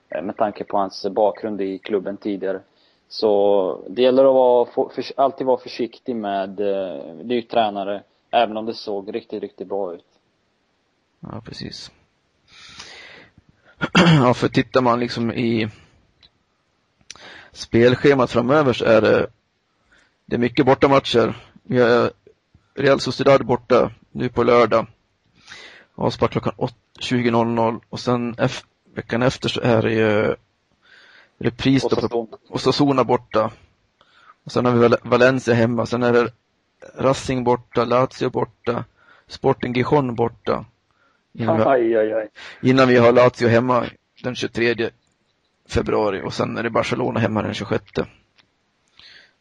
Eh, 0.10 0.22
med 0.22 0.38
tanke 0.38 0.63
på 0.63 0.77
hans 0.77 1.05
bakgrund 1.12 1.62
i 1.62 1.77
klubben 1.77 2.17
tidigare. 2.17 2.62
Så 3.07 3.84
det 3.89 4.01
gäller 4.01 4.25
att 4.25 4.34
vara, 4.34 4.89
för, 4.89 5.03
alltid 5.15 5.48
vara 5.48 5.57
försiktig 5.57 6.15
med 6.15 6.60
eh, 6.60 7.15
ny 7.24 7.41
tränare, 7.41 8.03
även 8.31 8.57
om 8.57 8.65
det 8.65 8.74
såg 8.74 9.15
riktigt, 9.15 9.41
riktigt 9.41 9.67
bra 9.67 9.93
ut. 9.93 10.05
Ja, 11.19 11.41
precis. 11.45 11.91
Ja, 14.19 14.34
för 14.34 14.48
tittar 14.48 14.81
man 14.81 15.00
liksom 15.00 15.31
i 15.31 15.69
spelschemat 17.51 18.31
framöver 18.31 18.74
så 18.74 18.86
är 18.86 19.01
det, 19.01 19.27
det 20.25 20.36
är 20.36 20.39
mycket 20.39 20.65
bortamatcher. 20.65 21.36
Vi 21.63 21.81
har 21.81 22.12
Real 22.75 23.00
Sociedad 23.00 23.46
borta 23.46 23.91
nu 24.12 24.29
på 24.29 24.44
lördag. 24.44 24.88
Avspark 25.96 26.32
klockan 26.32 26.53
20.00 27.00 27.82
och 27.89 28.00
sen 28.00 28.36
veckan 28.96 29.22
efter 29.22 29.50
så 29.50 29.62
är 29.62 29.82
det 29.82 29.94
ju 29.94 30.36
repris 31.38 31.84
då 31.84 32.10
på 32.10 32.27
Osasuna 32.50 33.03
borta. 33.03 33.51
Och 34.44 34.51
sen 34.51 34.65
har 34.65 34.74
vi 34.74 34.96
Valencia 35.03 35.53
hemma, 35.53 35.86
sen 35.86 36.03
är 36.03 36.13
det 36.13 36.32
Racing 36.98 37.44
borta, 37.44 37.86
Lazio 37.86 38.29
borta, 38.29 38.84
Sporting 39.27 39.74
Gijon 39.74 40.15
borta. 40.15 40.65
Innan 41.34 41.58
vi, 41.58 41.63
aj, 41.63 41.96
aj, 41.96 42.13
aj. 42.13 42.29
innan 42.62 42.88
vi 42.88 42.98
har 42.98 43.12
Lazio 43.12 43.48
hemma 43.48 43.86
den 44.24 44.36
23 44.36 44.89
februari 45.70 46.22
och 46.22 46.34
sen 46.34 46.58
är 46.58 46.63
det 46.63 46.70
Barcelona 46.70 47.20
hemma 47.20 47.41
den 47.41 47.53
26. 47.53 47.84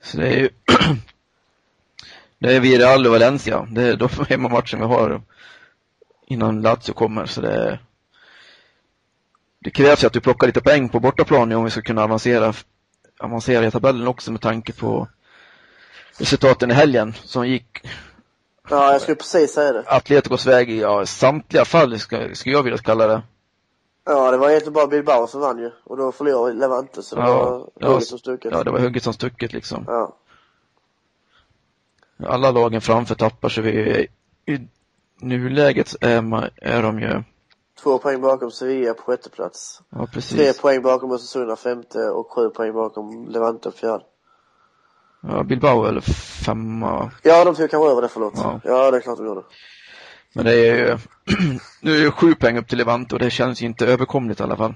Så 0.02 0.16
det 0.16 0.28
är 0.28 0.36
ju 0.36 0.48
Det 2.44 2.56
är 2.56 2.60
Villarreal 2.60 3.06
och 3.06 3.12
Valencia. 3.12 3.68
Det 3.70 3.82
är 3.82 3.96
de 3.96 4.08
hemmamatchen 4.28 4.80
vi 4.80 4.86
har 4.86 5.22
innan 6.26 6.62
Lazio 6.62 6.92
kommer. 6.92 7.26
Så 7.26 7.40
det, 7.40 7.78
det 9.64 9.70
krävs 9.70 10.02
ju 10.02 10.06
att 10.06 10.16
vi 10.16 10.20
plockar 10.20 10.46
lite 10.46 10.60
poäng 10.60 10.88
på 10.88 11.00
bortaplan 11.00 11.52
om 11.52 11.64
vi 11.64 11.70
ska 11.70 11.82
kunna 11.82 12.04
avancera, 12.04 12.54
avancera 13.20 13.66
i 13.66 13.70
tabellen 13.70 14.08
också 14.08 14.32
med 14.32 14.40
tanke 14.40 14.72
på 14.72 15.08
resultaten 16.18 16.70
i 16.70 16.74
helgen 16.74 17.14
som 17.24 17.48
gick. 17.48 17.80
Ja, 18.70 18.92
jag 18.92 19.00
skulle 19.00 19.16
precis 19.16 19.52
säga 19.52 19.72
det. 19.72 19.82
Atleticos 19.86 20.46
väg 20.46 20.70
i 20.70 20.80
ja, 20.80 21.06
samtliga 21.06 21.64
fall, 21.64 21.98
skulle 21.98 22.34
jag 22.44 22.62
vilja 22.62 22.78
kalla 22.78 23.06
det. 23.06 23.22
Ja, 24.04 24.30
det 24.30 24.36
var 24.36 24.50
egentligen 24.50 24.72
bara 24.72 24.86
Bilbao 24.86 25.26
som 25.26 25.40
vann 25.40 25.58
ju. 25.58 25.70
Och 25.84 25.96
då 25.96 26.12
förlorade 26.12 26.58
Levante, 26.58 27.02
så 27.02 27.16
det 27.16 27.22
ja, 27.22 27.68
var 27.74 27.88
hugget 27.88 28.08
som 28.08 28.18
stucket. 28.18 28.52
Ja, 28.52 28.64
det 28.64 28.70
var 28.70 28.78
hugget 28.78 29.02
som 29.02 29.12
stucket 29.12 29.52
liksom. 29.52 29.84
Ja 29.86 30.16
alla 32.26 32.50
lagen 32.50 32.80
framför 32.80 33.14
tappar 33.14 33.48
så 33.48 33.60
vi 33.60 34.08
i 34.46 34.58
nuläget 35.20 35.94
är, 36.00 36.22
man, 36.22 36.48
är 36.56 36.82
de 36.82 37.00
ju 37.00 37.22
Två 37.82 37.98
poäng 37.98 38.20
bakom 38.20 38.50
Sevilla 38.50 38.94
på 38.94 39.02
sjätte 39.02 39.30
plats. 39.30 39.82
Ja, 39.90 40.06
precis. 40.12 40.36
Tre 40.36 40.52
poäng 40.52 40.82
bakom 40.82 41.10
Osasuna 41.10 41.56
femte 41.56 41.98
och 41.98 42.32
sju 42.32 42.50
poäng 42.50 42.72
bakom 42.72 43.28
Levante 43.28 43.72
fjärde. 43.72 44.04
Ja, 45.20 45.42
Bilbao 45.42 45.84
eller 45.84 46.00
femma? 46.44 47.10
Ja, 47.22 47.44
de 47.44 47.54
tog 47.54 47.70
kanske 47.70 47.90
över 47.90 48.02
det, 48.02 48.08
förlåt. 48.08 48.32
Ja. 48.36 48.60
ja, 48.64 48.90
det 48.90 48.96
är 48.96 49.00
klart 49.00 49.18
de 49.18 49.26
gjorde. 49.26 49.42
Men 50.32 50.44
det 50.44 50.52
är 50.52 50.74
ju, 50.74 50.98
nu 51.80 51.96
är 51.96 52.04
det 52.04 52.10
sju 52.10 52.34
poäng 52.34 52.58
upp 52.58 52.68
till 52.68 52.78
Levante 52.78 53.14
och 53.14 53.18
det 53.18 53.30
känns 53.30 53.62
ju 53.62 53.66
inte 53.66 53.86
överkomligt 53.86 54.40
i 54.40 54.42
alla 54.42 54.56
fall. 54.56 54.74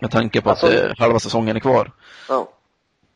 Med 0.00 0.10
tanke 0.10 0.40
på 0.40 0.50
alltså, 0.50 0.66
att 0.66 0.72
eh, 0.72 0.92
halva 0.98 1.18
säsongen 1.18 1.56
är 1.56 1.60
kvar. 1.60 1.92
Ja. 2.28 2.48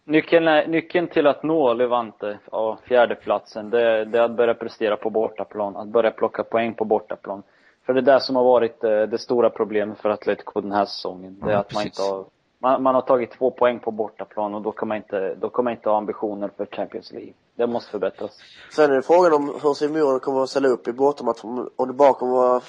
Nyckeln, 0.08 0.48
är, 0.48 0.66
nyckeln 0.66 1.08
till 1.08 1.26
att 1.26 1.42
nå 1.42 1.74
Levante, 1.74 2.38
ja, 2.52 2.78
fjärdeplatsen, 2.84 3.70
det, 3.70 4.04
det 4.04 4.18
är 4.18 4.22
att 4.22 4.36
börja 4.36 4.54
prestera 4.54 4.96
på 4.96 5.10
bortaplan. 5.10 5.76
Att 5.76 5.88
börja 5.88 6.10
plocka 6.10 6.44
poäng 6.44 6.74
på 6.74 6.84
bortaplan. 6.84 7.42
För 7.86 7.94
det 7.94 8.00
är 8.00 8.02
det 8.02 8.20
som 8.20 8.36
har 8.36 8.44
varit 8.44 8.80
det, 8.80 9.00
eh, 9.02 9.08
det 9.08 9.18
stora 9.18 9.50
problemet 9.50 9.98
för 9.98 10.10
Atletico 10.10 10.60
den 10.60 10.72
här 10.72 10.84
säsongen. 10.84 11.36
Det 11.42 11.46
är 11.46 11.52
ja, 11.52 11.58
att 11.58 11.74
man 11.74 11.84
inte 11.84 12.02
har 12.02 12.24
Man, 12.58 12.82
man 12.82 12.94
har 12.94 13.02
tagit 13.02 13.30
två 13.30 13.50
poäng 13.50 13.78
på 13.78 13.90
bortaplan 13.90 14.54
och 14.54 14.62
då 14.62 14.72
kan 14.72 14.88
man 14.88 14.96
inte, 14.96 15.34
då 15.34 15.48
kan 15.48 15.64
man 15.64 15.72
inte 15.72 15.88
ha 15.88 15.96
ambitioner 15.96 16.50
för 16.56 16.66
Champions 16.66 17.12
League. 17.12 17.32
Det 17.54 17.66
måste 17.66 17.90
förbättras. 17.90 18.38
Sen 18.72 18.90
är 18.90 18.94
det 18.94 19.02
frågan 19.02 19.32
om 19.32 19.58
hur 19.62 19.74
Simeone 19.74 20.18
kommer 20.18 20.42
att 20.42 20.50
ställa 20.50 20.68
upp 20.68 20.88
i 20.88 20.92
bortamatchen. 20.92 21.68
Om 21.76 21.88
det 21.88 21.94
bara 21.94 22.12
kommer 22.12 22.32
att 22.32 22.38
vara 22.38 22.60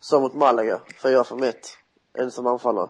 som 0.00 0.22
mot 0.22 0.34
Malaga, 0.34 0.80
4-5-1. 1.02 1.54
Ensam 2.18 2.46
anfallare. 2.46 2.88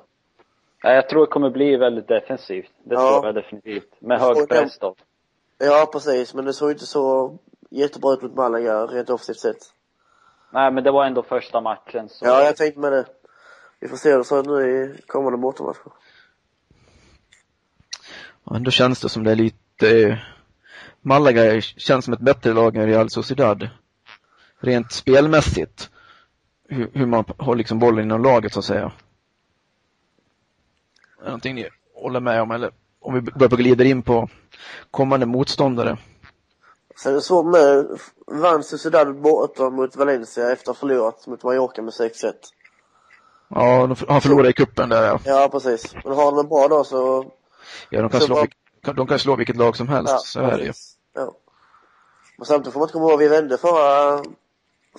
Ja, 0.84 0.92
jag 0.92 1.08
tror 1.08 1.20
det 1.20 1.26
kommer 1.32 1.50
bli 1.50 1.76
väldigt 1.76 2.08
defensivt. 2.08 2.70
Det 2.84 2.94
Ja. 2.94 3.10
tror 3.10 3.26
jag 3.26 3.34
definitivt. 3.34 4.00
Med 4.00 4.20
hög 4.20 4.48
press 4.48 4.78
då. 4.78 4.94
Ja, 5.58 5.88
precis. 5.92 6.34
Men 6.34 6.44
det 6.44 6.52
såg 6.52 6.70
inte 6.70 6.86
så 6.86 7.38
jättebra 7.70 8.12
ut 8.12 8.22
mot 8.22 8.34
Malaga, 8.34 8.86
rent 8.86 9.10
offensivt 9.10 9.38
sett. 9.38 9.56
Nej, 10.52 10.72
men 10.72 10.84
det 10.84 10.90
var 10.90 11.04
ändå 11.06 11.22
första 11.22 11.60
matchen 11.60 12.08
så. 12.08 12.26
Ja, 12.26 12.42
jag 12.44 12.56
tänkte 12.56 12.80
med 12.80 12.92
det. 12.92 13.04
Vi 13.80 13.88
får 13.88 13.96
se 13.96 14.10
hur 14.10 14.18
det 14.18 14.24
ser 14.24 14.40
ut 14.40 14.46
nu 14.46 14.70
i 14.70 15.02
kommande 15.06 15.38
bortamatcher. 15.38 15.92
Ja, 18.44 18.56
ändå 18.56 18.70
känns 18.70 19.00
det 19.00 19.08
som 19.08 19.24
det 19.24 19.30
är 19.30 19.36
lite, 19.36 20.00
eh, 20.08 20.16
Malaga 21.00 21.60
känns 21.60 22.04
som 22.04 22.14
ett 22.14 22.20
bättre 22.20 22.52
lag 22.52 22.76
än 22.76 22.86
Real 22.86 23.10
Sociedad. 23.10 23.68
Rent 24.60 24.92
spelmässigt. 24.92 25.90
Hur, 26.68 26.90
hur 26.94 27.06
man 27.06 27.24
har 27.38 27.56
liksom 27.56 27.78
bollen 27.78 28.04
inom 28.04 28.22
laget 28.22 28.52
så 28.52 28.58
att 28.58 28.64
säga. 28.64 28.92
Någonting 31.24 31.54
ni 31.54 31.68
håller 31.94 32.20
med 32.20 32.42
om 32.42 32.50
eller 32.50 32.70
om 33.00 33.14
vi 33.14 33.20
börjar 33.20 33.56
glida 33.56 33.84
in 33.84 34.02
på 34.02 34.28
kommande 34.90 35.26
motståndare? 35.26 35.98
Sen 36.96 37.12
är 37.12 37.16
det 37.16 37.22
så 37.22 37.42
med, 37.42 37.86
vann 38.26 38.62
Sociedad 38.62 39.20
borta 39.20 39.70
mot 39.70 39.96
Valencia 39.96 40.52
efter 40.52 40.70
att 40.70 40.76
ha 40.76 40.80
förlorat 40.88 41.26
mot 41.26 41.42
Mallorca 41.44 41.82
med 41.82 41.92
6-1. 41.92 42.32
Ja, 43.48 43.86
de, 43.86 43.96
han 44.08 44.20
förlorade 44.20 44.48
i 44.48 44.52
kuppen 44.52 44.88
där 44.88 45.02
ja. 45.06 45.18
Ja, 45.24 45.48
precis. 45.52 45.94
Men 46.04 46.12
har 46.14 46.30
de 46.30 46.38
en 46.38 46.48
bra 46.48 46.68
dag 46.68 46.86
så, 46.86 47.26
ja 47.90 48.00
de, 48.00 48.10
kan 48.10 48.20
Så 48.20 48.26
slå, 48.26 48.34
vad- 48.34 48.44
vilk- 48.44 48.94
de 48.96 49.06
kan 49.06 49.18
slå 49.18 49.36
vilket 49.36 49.56
lag 49.56 49.76
som 49.76 49.88
helst, 49.88 50.12
ja, 50.12 50.18
så 50.18 50.40
är 50.40 50.58
det 50.58 50.64
ju. 50.64 50.72
Ja. 51.14 51.32
Men 52.38 52.46
samtidigt 52.46 52.72
får 52.72 52.80
man 52.80 52.86
inte 52.86 52.92
komma 52.92 53.10
ihåg, 53.10 53.18
vi 53.18 53.28
vände 53.28 53.58
förra, 53.58 54.22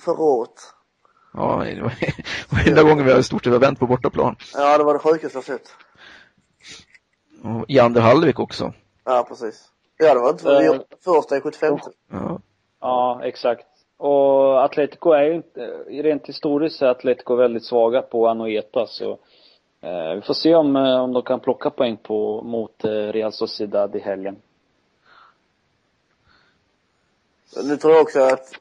förra 0.00 0.18
året. 0.20 0.72
Ja, 1.34 1.64
det 1.64 1.82
var 1.82 1.92
enda 2.68 2.82
gången 2.82 3.04
vi 3.06 3.12
har 3.12 3.22
stort 3.22 3.44
sett 3.44 3.52
vänt 3.52 3.78
på 3.78 3.86
bortaplan. 3.86 4.36
Ja, 4.54 4.78
det 4.78 4.84
var 4.84 4.92
det 4.94 4.98
sjukaste 5.00 5.38
jag 5.38 5.44
sett. 5.44 5.68
I 7.68 7.78
andra 7.78 8.00
halvlek 8.00 8.38
också. 8.40 8.72
Ja, 9.04 9.26
precis. 9.28 9.68
Ja, 9.98 10.14
det 10.14 10.20
var 10.20 10.30
inte 10.30 10.42
för 10.42 10.50
vi 10.50 10.66
Eh. 10.66 10.66
gjorde 10.66 10.84
första 11.04 11.36
i 11.36 11.40
75. 11.40 11.78
Ja. 12.10 12.40
Ja, 12.80 13.20
exakt. 13.24 13.66
Och 13.96 14.64
Atletico 14.64 15.10
är 15.10 15.22
ju 15.22 15.34
inte, 15.34 15.60
rent 15.88 16.26
historiskt 16.26 16.82
är 16.82 16.86
Atletico 16.86 17.34
väldigt 17.34 17.64
svaga 17.64 18.02
på 18.02 18.28
Anoeta 18.28 18.86
så 18.86 19.10
eh, 19.80 20.14
vi 20.14 20.20
får 20.26 20.34
se 20.34 20.54
om, 20.54 20.76
eh, 20.76 21.00
om 21.00 21.12
de 21.12 21.22
kan 21.22 21.40
plocka 21.40 21.70
poäng 21.70 21.96
på, 21.96 22.42
mot 22.42 22.84
eh, 22.84 22.90
Real 22.90 23.32
Sociedad 23.32 23.96
i 23.96 23.98
helgen. 23.98 24.36
Nu 27.64 27.76
tror 27.76 27.92
jag 27.94 28.02
också 28.02 28.20
att, 28.20 28.52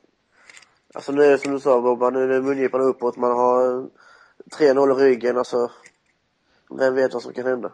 alltså 0.94 1.12
nu 1.12 1.24
är 1.24 1.32
det 1.32 1.38
som 1.38 1.52
du 1.54 1.60
sa 1.60 1.82
Bobban, 1.82 2.14
nu 2.14 2.24
är 2.24 2.28
det 2.28 2.42
mungiporna 2.42 2.84
uppåt, 2.84 3.18
man 3.18 3.32
har 3.32 3.88
3-0 4.60 4.92
i 5.02 5.04
ryggen, 5.04 5.38
alltså. 5.38 5.72
Vem 6.70 6.96
vet 6.96 7.14
vad 7.14 7.24
som 7.24 7.34
kan 7.34 7.46
hända? 7.46 7.72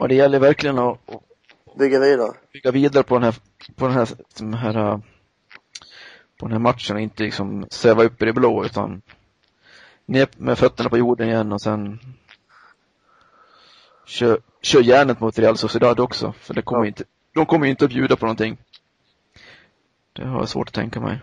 Och 0.00 0.08
det 0.08 0.14
gäller 0.14 0.38
verkligen 0.38 0.78
att 0.78 0.98
att 1.10 1.76
Bygga 1.78 2.00
vidare. 2.00 2.32
bygga 2.52 2.70
vidare 2.70 3.02
på 3.02 3.14
den 3.14 3.22
här, 3.24 3.34
på 3.76 3.86
den 3.86 3.94
här, 3.94 4.08
den 4.38 4.54
här, 4.54 4.92
äh, 4.92 4.98
på 6.38 6.46
den 6.46 6.52
här 6.52 6.58
matchen 6.58 6.96
och 6.96 7.02
inte 7.02 7.22
liksom 7.22 7.66
sväva 7.70 8.02
upp 8.04 8.22
i 8.22 8.24
det 8.24 8.32
blå 8.32 8.64
utan 8.64 9.02
ner 10.06 10.28
med 10.36 10.58
fötterna 10.58 10.88
på 10.90 10.98
jorden 10.98 11.28
igen 11.28 11.52
och 11.52 11.60
sen 11.60 11.98
kör, 14.06 14.38
kör 14.62 14.80
järnet 14.82 15.20
mot 15.20 15.38
Real 15.38 15.56
Sociedad 15.56 16.00
också, 16.00 16.32
för 16.32 16.54
det 16.54 16.62
kommer 16.62 16.82
Ja. 16.82 16.86
inte, 16.86 17.04
de 17.34 17.46
kommer 17.46 17.66
ju 17.66 17.70
inte 17.70 17.84
att 17.84 17.90
bjuda 17.90 18.16
på 18.16 18.26
någonting. 18.26 18.56
Det 20.12 20.24
har 20.26 20.38
jag 20.38 20.48
svårt 20.48 20.68
att 20.68 20.74
tänka 20.74 21.00
mig. 21.00 21.20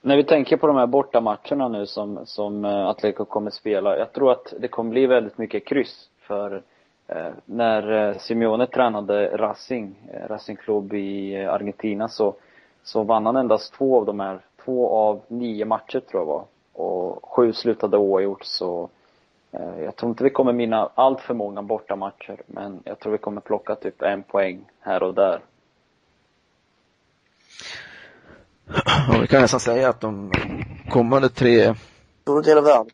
När 0.00 0.16
vi 0.16 0.24
tänker 0.24 0.56
på 0.56 0.66
de 0.66 0.76
här 0.76 0.86
bortamatcherna 0.86 1.68
nu 1.68 1.86
som, 1.86 2.26
som 2.26 2.64
eh, 2.64 2.86
Atletico 2.86 3.24
kommer 3.24 3.50
spela, 3.50 3.98
jag 3.98 4.12
tror 4.12 4.32
att 4.32 4.54
det 4.60 4.68
kommer 4.68 4.90
bli 4.90 5.06
väldigt 5.06 5.38
mycket 5.38 5.66
kryss. 5.66 6.08
För 6.26 6.62
när 7.44 8.08
eh, 8.08 8.18
Simeone 8.18 8.66
tränade 8.66 9.36
Racing, 9.36 9.94
eh, 10.12 10.28
Racing 10.28 10.56
Club 10.56 10.94
i 10.94 11.34
eh, 11.34 11.52
Argentina 11.52 12.08
så, 12.08 12.34
så 12.82 13.02
vann 13.02 13.26
han 13.26 13.36
endast 13.36 13.74
två 13.74 13.98
av 13.98 14.06
de 14.06 14.20
här, 14.20 14.40
två 14.64 14.90
av 14.90 15.20
nio 15.28 15.64
matcher 15.64 16.00
tror 16.00 16.20
jag 16.20 16.26
var. 16.26 16.44
Och 16.72 17.28
sju 17.28 17.52
slutade 17.52 17.96
oavgjort 17.96 18.44
så 18.44 18.88
eh, 19.52 19.80
jag 19.84 19.96
tror 19.96 20.10
inte 20.10 20.24
vi 20.24 20.30
kommer 20.30 20.52
vinna 20.52 20.90
allt 20.94 21.20
för 21.20 21.34
många 21.34 21.62
bortamatcher 21.62 22.42
men 22.46 22.80
jag 22.84 22.98
tror 22.98 23.12
vi 23.12 23.18
kommer 23.18 23.40
plocka 23.40 23.74
typ 23.74 24.02
en 24.02 24.22
poäng 24.22 24.64
här 24.80 25.02
och 25.02 25.14
där. 25.14 25.40
Ja, 29.08 29.18
vi 29.20 29.26
kan 29.26 29.40
nästan 29.40 29.60
säga 29.60 29.88
att 29.88 30.00
de 30.00 30.32
kommande 30.90 31.28
tre, 31.28 31.74
inte 32.28 32.50
hela 32.50 32.60
världen. 32.60 32.90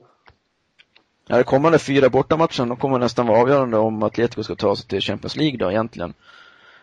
Ja, 1.26 1.36
de 1.36 1.44
kommande 1.44 1.78
fyra 1.78 2.08
bortamatcherna, 2.08 2.66
de 2.66 2.76
kommer 2.76 2.98
nästan 2.98 3.26
vara 3.26 3.40
avgörande 3.40 3.78
om 3.78 4.02
Atletico 4.02 4.42
ska 4.42 4.54
ta 4.54 4.76
sig 4.76 4.86
till 4.88 5.00
Champions 5.00 5.36
League 5.36 5.58
då 5.58 5.70
egentligen. 5.70 6.14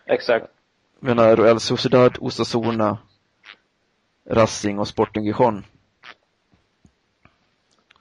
Exakt. 0.06 0.46
Vi 1.00 1.08
menar 1.08 1.36
Real 1.38 1.60
Sociedad, 1.60 2.18
Osasuna, 2.20 2.98
Racing 4.30 4.80
och 4.80 4.88
Sporting 4.88 5.24
Gijon. 5.26 5.66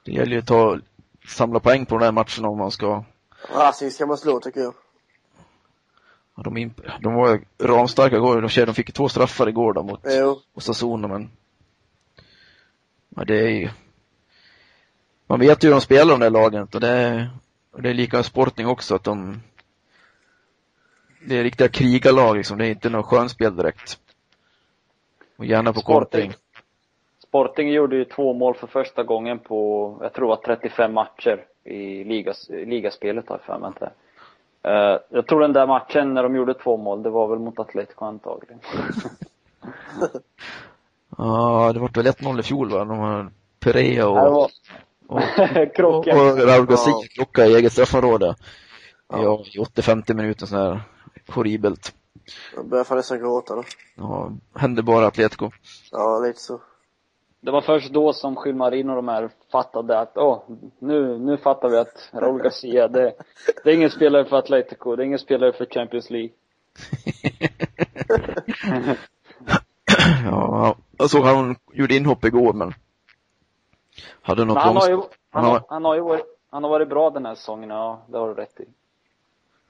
Det 0.04 0.12
gäller 0.12 0.32
ju 0.32 0.38
att 0.38 0.46
ta, 0.46 0.78
samla 1.28 1.60
poäng 1.60 1.86
på 1.86 1.98
de 1.98 2.04
här 2.04 2.12
matcherna 2.12 2.48
om 2.48 2.58
man 2.58 2.70
ska, 2.70 3.04
Racing 3.54 3.90
ska 3.92 4.06
man 4.06 4.18
slå 4.18 4.40
tycker 4.40 4.60
jag. 4.60 4.74
ja, 6.36 6.42
de, 6.42 6.56
imp- 6.58 6.90
de 7.00 7.14
var 7.14 7.40
ramstarka 7.62 8.16
igår, 8.16 8.40
de, 8.42 8.64
de 8.66 8.74
fick 8.74 8.88
ju 8.88 8.92
två 8.92 9.08
straffar 9.08 9.48
igår 9.48 9.72
då 9.72 9.82
mot 9.82 10.00
Jo. 10.04 10.40
Osasuna 10.54 11.08
men, 11.08 11.30
ja 13.16 13.24
det 13.24 13.38
är 13.40 13.48
ju, 13.48 13.70
man 15.28 15.40
vet 15.40 15.64
ju 15.64 15.68
hur 15.68 15.74
de 15.74 15.80
spelar 15.80 16.12
de 16.12 16.20
där 16.20 16.30
lagen 16.30 16.68
och 16.74 16.80
det 16.80 16.88
är, 16.88 17.30
och 17.72 17.82
det 17.82 17.90
är 17.90 17.94
lika 17.94 18.22
Sporting 18.22 18.66
också 18.66 18.94
att 18.94 19.04
de, 19.04 19.40
det 21.26 21.38
är 21.38 21.42
riktiga 21.42 21.68
krigarlag 21.68 22.36
liksom, 22.36 22.58
det 22.58 22.66
är 22.66 22.70
inte 22.70 22.90
något 22.90 23.06
skönspel 23.06 23.56
direkt. 23.56 23.98
Och 25.36 25.44
gärna 25.46 25.72
på 25.72 25.80
Sporting. 25.80 26.20
kontring. 26.20 26.32
Sporting 27.18 27.68
gjorde 27.68 27.96
ju 27.96 28.04
två 28.04 28.32
mål 28.32 28.54
för 28.54 28.66
första 28.66 29.02
gången 29.02 29.38
på, 29.38 29.96
jag 30.02 30.12
tror 30.12 30.26
det 30.26 30.28
var 30.28 30.56
35 30.56 30.94
matcher 30.94 31.44
i 31.64 32.04
ligas, 32.04 32.48
ligaspelet 32.48 33.28
har 33.28 33.36
jag 33.36 33.44
för 33.44 33.58
mig 33.58 33.68
inte. 33.68 33.90
Eh, 34.62 34.98
jag 35.08 35.26
tror 35.26 35.40
den 35.40 35.52
där 35.52 35.66
matchen 35.66 36.14
när 36.14 36.22
de 36.22 36.36
gjorde 36.36 36.54
två 36.54 36.76
mål, 36.76 37.02
det 37.02 37.10
var 37.10 37.28
väl 37.28 37.38
mot 37.38 37.58
Atletico 37.58 38.04
antagligen. 38.04 38.60
Ja, 41.18 41.70
det 41.74 41.80
var 41.80 41.88
väl 41.94 42.06
1-0 42.06 42.40
i 42.40 42.42
fjol 42.42 42.70
va? 42.70 42.78
De 42.84 42.98
har 42.98 43.30
Perea 43.60 44.04
Det 44.04 44.04
och, 44.04 44.32
var 44.32 44.50
och, 45.08 45.16
och, 45.16 45.74
krocken. 45.74 46.20
och 46.20 46.38
Raul 46.38 46.66
Garcia 46.66 46.92
Ja. 46.92 47.02
krockade 47.14 47.48
i 47.48 47.54
eget 47.54 47.72
straffområde. 47.72 48.34
Ja. 49.08 49.44
I 49.54 49.58
80-50 49.58 50.14
minuter 50.14 50.46
sådär 50.46 50.80
horribelt. 51.28 51.94
Jag 52.54 52.68
börjar 52.68 52.84
fan 52.84 52.96
nästan 52.96 53.18
gråta 53.18 53.54
då. 53.54 53.64
Ja, 53.94 54.32
hände 54.54 54.82
bara 54.82 55.06
Atletico. 55.06 55.50
Ja, 55.90 56.18
lite 56.18 56.40
så. 56.40 56.60
Det 57.40 57.50
var 57.50 57.60
först 57.60 57.92
då 57.92 58.12
som 58.12 58.36
Gilmarin 58.44 58.90
och 58.90 58.96
de 58.96 59.08
här 59.08 59.30
fattade 59.52 60.00
att, 60.00 60.12
åh, 60.16 60.42
nu, 60.78 61.18
nu 61.18 61.36
fattar 61.36 61.68
vi 61.68 61.76
att 61.76 62.10
Raul 62.12 62.42
Garcia, 62.44 62.88
det, 62.88 63.14
det 63.64 63.70
är 63.70 63.74
ingen 63.74 63.90
spelare 63.90 64.24
för 64.24 64.36
Atletico, 64.36 64.96
det 64.96 65.02
är 65.02 65.06
ingen 65.06 65.18
spelare 65.18 65.52
för 65.52 65.66
Champions 65.66 66.10
League. 66.10 66.30
ja, 70.24 70.76
jag 70.98 71.10
såg 71.10 71.24
han 71.24 71.56
gjorde 71.72 71.96
inhopp 71.96 72.24
igår 72.24 72.52
men 72.52 72.74
hade 74.22 74.44
något 74.44 74.54
Men 74.54 74.64
han 74.64 74.76
har 74.76 74.88
ju, 74.88 74.96
han 74.96 75.04
han 75.30 75.44
har, 75.44 75.64
han 75.68 75.84
har 75.84 75.94
ju 75.94 76.00
varit, 76.00 76.24
han 76.50 76.62
har 76.62 76.70
varit 76.70 76.88
bra 76.88 77.10
den 77.10 77.26
här 77.26 77.34
säsongen, 77.34 77.70
ja, 77.70 78.02
det 78.06 78.18
har 78.18 78.28
du 78.28 78.34
rätt 78.34 78.60
i. 78.60 78.64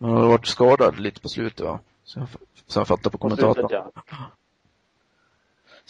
han 0.00 0.10
har 0.10 0.28
varit 0.28 0.46
skadad 0.46 0.98
lite 1.00 1.20
på 1.20 1.28
slutet 1.28 1.66
va? 1.66 1.80
Så 2.04 2.18
jag, 2.18 2.28
så 2.66 2.80
jag 2.80 2.88
fattar 2.88 3.10
på 3.10 3.10
På 3.10 3.18
kommentatorn. 3.18 3.68
slutet, 3.68 3.92
ja. 4.10 4.30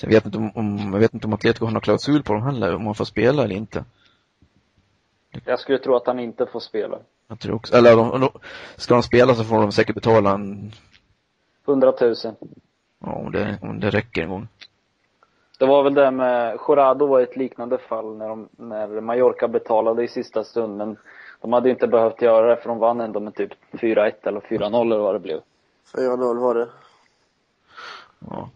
Jag 0.00 0.08
vet 0.08 0.26
inte 0.26 0.38
om, 0.38 0.52
om, 0.54 0.92
jag 0.92 1.00
vet 1.00 1.14
inte 1.14 1.26
om 1.26 1.32
Atletico 1.32 1.64
har 1.64 1.72
någon 1.72 1.80
klausul 1.80 2.22
på 2.22 2.32
dem 2.32 2.42
heller, 2.42 2.74
om 2.74 2.84
man 2.84 2.94
får 2.94 3.04
spela 3.04 3.44
eller 3.44 3.54
inte. 3.54 3.84
Jag 5.44 5.60
skulle 5.60 5.78
tro 5.78 5.96
att 5.96 6.06
han 6.06 6.18
inte 6.18 6.46
får 6.46 6.60
spela. 6.60 6.98
Jag 7.28 7.40
tror 7.40 7.54
också, 7.54 7.76
eller 7.76 7.98
om, 7.98 8.28
ska 8.76 8.94
de 8.94 9.02
spela 9.02 9.34
så 9.34 9.44
får 9.44 9.60
de 9.60 9.72
säkert 9.72 9.94
betala 9.94 10.30
en, 10.30 10.72
100 11.66 11.92
000. 12.00 12.14
ja, 13.00 13.12
om 13.12 13.32
det, 13.32 13.58
om 13.62 13.80
det 13.80 13.90
räcker 13.90 14.22
en 14.22 14.28
gång. 14.28 14.48
Det 15.58 15.66
var 15.66 15.82
väl 15.82 15.94
det 15.94 16.10
med, 16.10 16.58
Jurado 16.68 17.06
var 17.06 17.20
ett 17.20 17.36
liknande 17.36 17.78
fall 17.78 18.16
när 18.16 18.28
de, 18.28 18.48
när 18.56 19.00
Mallorca 19.00 19.48
betalade 19.48 20.04
i 20.04 20.08
sista 20.08 20.44
stund 20.44 20.76
men 20.76 20.96
de 21.40 21.52
hade 21.52 21.70
inte 21.70 21.86
behövt 21.86 22.22
göra 22.22 22.46
det 22.46 22.56
för 22.62 22.68
de 22.68 22.78
vann 22.78 23.00
ändå 23.00 23.20
med 23.20 23.34
typ 23.34 23.50
4-1 23.72 24.12
eller 24.22 24.40
4-0 24.40 24.80
eller 24.82 24.98
vad 24.98 25.14
det 25.14 25.18
blev. 25.18 25.40
4-0 25.94 26.38
var 26.40 26.54
det. 26.54 26.68
Ja. 28.30 28.50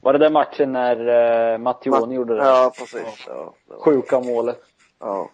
Var 0.00 0.12
det 0.12 0.18
den 0.18 0.32
matchen 0.32 0.72
när 0.72 1.52
eh, 1.52 1.58
Mattioni 1.58 2.14
gjorde 2.14 2.34
det? 2.34 2.44
Ja, 2.44 2.72
precis. 2.78 3.24
Ja, 3.26 3.54
det 3.66 3.72
var- 3.74 3.80
Sjuka 3.80 4.20
målet. 4.20 4.60
ja. 5.00 5.30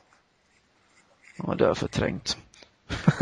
Ja, 1.46 1.54
det 1.54 1.64
har 1.64 1.68
jag 1.70 1.76
förträngt. 1.78 2.36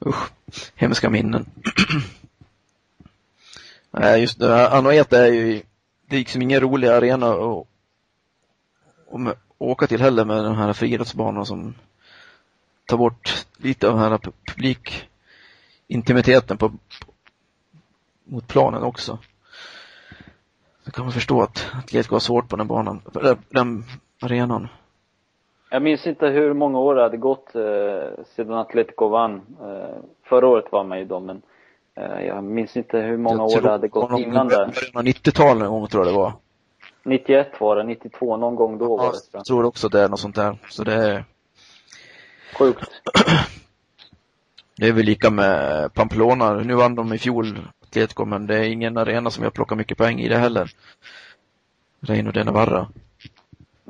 Usch, 0.06 0.30
hemska 0.74 1.10
minnen. 1.10 1.46
Nej, 3.90 4.20
just 4.20 4.38
det. 4.38 4.68
Anoeta 4.68 5.26
är 5.26 5.32
ju, 5.32 5.62
det 6.08 6.16
är 6.16 6.18
liksom 6.18 6.42
ingen 6.42 6.60
rolig 6.60 6.88
arena 6.88 7.26
att, 7.26 7.66
att 9.12 9.38
åka 9.58 9.86
till 9.86 10.00
heller 10.00 10.24
med 10.24 10.44
de 10.44 10.54
här 10.54 10.72
friidrottsbanorna 10.72 11.44
som 11.44 11.74
tar 12.86 12.96
bort 12.96 13.46
lite 13.56 13.88
av 13.88 13.94
den 13.94 14.02
här 14.02 14.18
publikintimiteten 14.46 16.56
på, 16.56 16.72
mot 18.24 18.48
planen 18.48 18.82
också. 18.82 19.18
Då 20.84 20.90
kan 20.90 21.04
man 21.04 21.12
förstå 21.12 21.42
att 21.42 21.66
Atletico 21.74 22.14
har 22.14 22.20
svårt 22.20 22.48
på 22.48 22.56
den 22.56 22.66
banan, 22.66 23.02
den 23.48 23.84
arenan. 24.22 24.68
Jag 25.70 25.82
minns 25.82 26.06
inte 26.06 26.26
hur 26.26 26.54
många 26.54 26.78
år 26.78 26.94
det 26.94 27.02
hade 27.02 27.16
gått 27.16 27.54
eh, 27.54 28.24
sedan 28.36 28.54
Atletico 28.54 29.08
vann. 29.08 29.42
Eh, 29.60 29.96
förra 30.22 30.46
året 30.46 30.72
var 30.72 30.84
man 30.84 30.98
ju 30.98 31.04
då, 31.04 31.20
men 31.20 31.42
jag 32.26 32.44
minns 32.44 32.76
inte 32.76 32.98
hur 32.98 33.16
många 33.16 33.42
år 33.44 33.60
det 33.60 33.70
hade 33.70 33.88
gått 33.88 34.20
innan 34.20 34.48
där. 34.48 34.66
90-talet 34.92 35.62
någon 35.62 35.80
gång 35.80 35.88
tror 35.88 36.04
jag 36.04 36.14
det 36.14 36.18
var. 36.18 36.32
91 37.02 37.60
var 37.60 37.76
det, 37.76 37.84
92 37.84 38.36
någon 38.36 38.56
gång 38.56 38.78
då 38.78 38.84
ja, 38.84 38.96
var 38.96 39.12
det. 39.12 39.18
Jag 39.32 39.44
tror 39.44 39.64
också 39.64 39.88
det 39.88 40.00
är 40.00 40.08
något 40.08 40.20
sånt 40.20 40.36
där. 40.36 40.58
Så 40.68 40.84
det 40.84 40.94
är 40.94 41.24
Sjukt. 42.58 42.90
Det 44.76 44.88
är 44.88 44.92
väl 44.92 45.04
lika 45.04 45.30
med 45.30 45.94
Pamplona. 45.94 46.54
Nu 46.54 46.74
vann 46.74 46.94
de 46.94 47.12
i 47.12 47.18
fjol, 47.18 47.68
Atletico, 47.82 48.24
men 48.24 48.46
det 48.46 48.58
är 48.58 48.62
ingen 48.62 48.96
arena 48.96 49.30
som 49.30 49.44
jag 49.44 49.52
plockar 49.52 49.76
mycket 49.76 49.98
poäng 49.98 50.20
i 50.20 50.28
det 50.28 50.38
heller. 50.38 50.70
Reino 52.00 52.30
de 52.30 52.44
Navarra. 52.44 52.88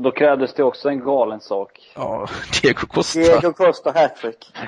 Då 0.03 0.11
krävdes 0.11 0.55
det 0.55 0.63
också 0.63 0.89
en 0.89 1.05
galen 1.05 1.41
sak. 1.41 1.93
Ja, 1.95 2.29
Diego 2.63 2.87
Costa. 2.87 3.21
Diego 3.21 3.53
Costa 3.53 3.93
hattrick. 3.93 4.53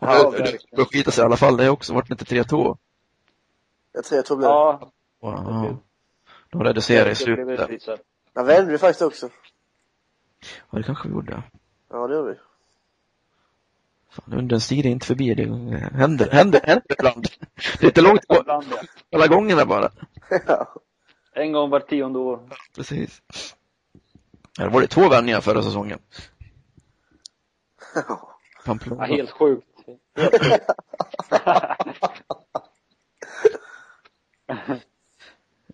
ja, 0.00 0.32
det 0.70 0.84
skita 0.84 1.10
sig 1.10 1.22
i 1.22 1.24
alla 1.24 1.36
fall 1.36 1.56
det 1.56 1.70
också. 1.70 1.94
Vart 1.94 2.08
det 2.08 2.12
inte 2.12 2.24
3-2? 2.24 2.76
Jag 3.92 4.04
tror 4.04 4.16
jag 4.16 4.26
tror 4.26 4.36
det 4.36 4.40
blev 4.40 4.50
Ja, 4.50 4.92
Wow. 5.20 5.76
De 6.50 6.64
reducerade 6.64 7.10
i 7.10 7.14
slutet. 7.14 8.00
Jag 8.34 8.44
vände 8.44 8.72
vi 8.72 8.78
faktiskt 8.78 9.02
också. 9.02 9.28
Ja, 10.70 10.78
det 10.78 10.82
kanske 10.82 11.08
vi 11.08 11.14
gjorde. 11.14 11.42
Ja, 11.90 12.06
det 12.06 12.14
gjorde 12.14 12.32
vi. 12.32 12.38
Fan, 14.10 14.38
undrens 14.38 14.68
tid 14.68 14.86
är 14.86 14.90
inte 14.90 15.06
förbi. 15.06 15.34
Det 15.34 15.44
händer, 15.98 16.30
händer, 16.30 16.60
händer 16.64 16.92
ibland. 16.98 17.26
Det 17.80 17.84
är 17.84 17.88
inte 17.88 18.00
långt 18.00 18.20
ja. 18.28 18.62
Alla 19.12 19.26
gångerna 19.26 19.66
bara. 19.66 19.90
Ja. 20.46 20.74
En 21.32 21.52
gång 21.52 21.70
var 21.70 21.80
tionde 21.80 22.18
år. 22.18 22.40
Precis. 22.76 23.22
Ja, 24.58 24.64
Det 24.64 24.70
var 24.70 24.80
det 24.80 24.86
två 24.86 25.08
vändningar 25.08 25.40
förra 25.40 25.62
säsongen. 25.62 25.98
Ja, 27.94 28.36
Pamplona. 28.66 29.04
helt 29.04 29.30
sjukt. 29.30 29.66
Helt 30.16 30.32
sjukt. 30.42 30.64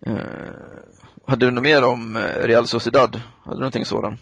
Eh, 0.05 0.13
hade 1.25 1.45
du 1.45 1.51
något 1.51 1.63
mer 1.63 1.83
om 1.87 2.15
eh, 2.15 2.47
Real 2.47 2.67
Sociedad? 2.67 3.21
Hade 3.43 3.57
du 3.57 3.59
någonting 3.59 3.85
sådant? 3.85 4.19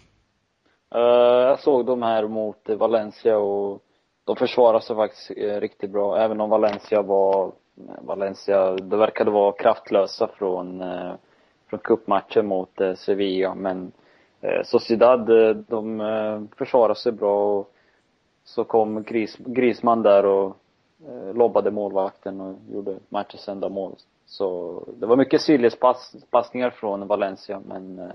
Eh, 0.96 1.02
jag 1.50 1.60
såg 1.60 1.86
dem 1.86 2.04
här 2.04 2.28
mot 2.28 2.70
Valencia 2.70 3.38
och 3.38 3.82
de 4.24 4.36
försvarade 4.36 4.86
sig 4.86 4.96
faktiskt 4.96 5.32
riktigt 5.38 5.92
bra. 5.92 6.18
Även 6.18 6.42
om 6.42 6.50
Valencia 6.50 7.02
var, 7.02 7.52
Valencia, 8.02 8.72
det 8.72 8.98
verkade 8.98 9.32
vara 9.32 9.52
kraftlösa 9.52 10.28
från, 10.38 10.84
från 11.70 11.80
cupmatchen 11.80 12.46
mot 12.46 12.80
Sevilla. 12.96 13.56
Men 13.56 13.92
eh, 14.42 14.64
Sociedad, 14.64 15.30
eh, 15.30 15.56
de 15.56 16.02
eh, 16.02 16.42
försvarade 16.58 17.00
sig 17.00 17.12
bra 17.12 17.60
och 17.60 17.74
så 18.44 18.64
kom 18.64 19.04
Gris, 19.04 19.38
Grisman 19.38 20.02
där 20.02 20.26
och 20.26 20.58
eh, 21.08 21.34
lobbade 21.34 21.72
målvakten 21.72 22.42
och 22.42 22.56
gjorde 22.72 22.98
matchens 23.10 23.48
enda 23.48 23.70
mål. 23.70 23.96
Så 24.26 24.84
det 25.00 25.06
var 25.06 25.18
mycket 25.18 25.42
sidledspassningar 25.42 26.70
från 26.70 27.08
Valencia 27.08 27.62
men 27.66 28.00
eh, 28.00 28.12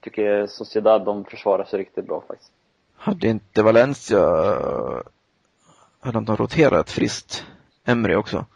tycker 0.00 0.46
Sociedad, 0.46 1.04
de 1.04 1.24
försvarar 1.24 1.64
sig 1.64 1.78
riktigt 1.78 2.06
bra 2.06 2.22
faktiskt. 2.28 2.52
Hade 2.96 3.28
inte 3.28 3.62
Valencia, 3.62 4.18
eh, 4.18 5.00
hade 6.00 6.20
de 6.20 6.36
roterat 6.36 6.90
friskt 6.90 7.44
Emre 7.84 8.16
också? 8.16 8.46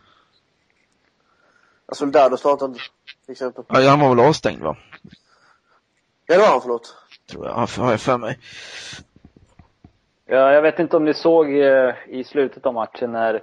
Alltså 1.86 2.04
Soldado 2.04 2.36
startade 2.36 2.74
till 3.24 3.32
exempel. 3.32 3.64
Ja, 3.68 3.90
han 3.90 4.00
var 4.00 4.08
väl 4.08 4.26
avstängd 4.26 4.62
va? 4.62 4.76
Ja, 6.32 6.38
det 6.38 6.44
var 6.44 6.52
han, 6.52 6.60
förlåt. 6.60 6.96
Tror 7.30 7.46
jag, 7.46 7.52
har 7.52 7.90
jag 7.90 8.00
för 8.00 8.18
mig. 8.18 8.38
Ja, 10.26 10.52
jag 10.52 10.62
vet 10.62 10.78
inte 10.78 10.96
om 10.96 11.04
ni 11.04 11.14
såg 11.14 11.58
eh, 11.58 11.94
i 12.08 12.24
slutet 12.24 12.66
av 12.66 12.74
matchen 12.74 13.12
när 13.12 13.42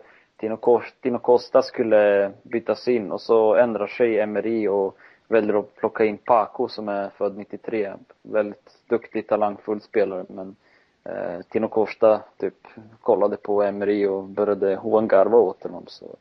Tino, 1.02 1.20
Costa 1.20 1.62
skulle 1.62 2.32
bytas 2.44 2.88
in 2.88 3.12
och 3.12 3.22
så 3.22 3.56
ändrar 3.56 3.88
sig 3.88 4.20
Emery 4.20 4.68
och 4.68 4.98
väljer 5.28 5.60
att 5.60 5.76
plocka 5.76 6.06
in 6.06 6.18
Paco 6.18 6.68
som 6.68 6.90
är 6.90 7.10
född 7.10 7.38
93. 7.38 7.94
Väldigt 8.22 8.78
duktig, 8.88 9.28
talangfull 9.28 9.82
spelare 9.82 10.26
men 10.30 10.56
eh, 11.04 11.42
Tino 11.50 11.68
Costa 11.68 12.22
typ 12.38 12.68
kollade 13.02 13.38
på 13.38 13.64
Emery 13.64 14.08
och 14.08 14.24
började 14.24 14.76
hångarva 14.76 15.38
åt 15.38 15.64
honom 15.64 15.84
så 15.88 16.16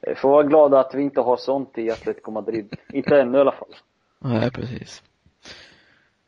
eh, 0.00 0.16
får 0.16 0.30
vara 0.30 0.42
glada 0.42 0.80
att 0.80 0.94
vi 0.94 1.02
inte 1.02 1.20
har 1.20 1.36
sånt 1.36 1.78
i 1.78 1.90
Atletico 1.90 2.30
Madrid. 2.30 2.76
inte 2.92 3.20
ännu 3.20 3.38
i 3.38 3.40
alla 3.40 3.52
fall. 3.52 3.76
Nej, 4.18 4.50
precis. 4.50 5.02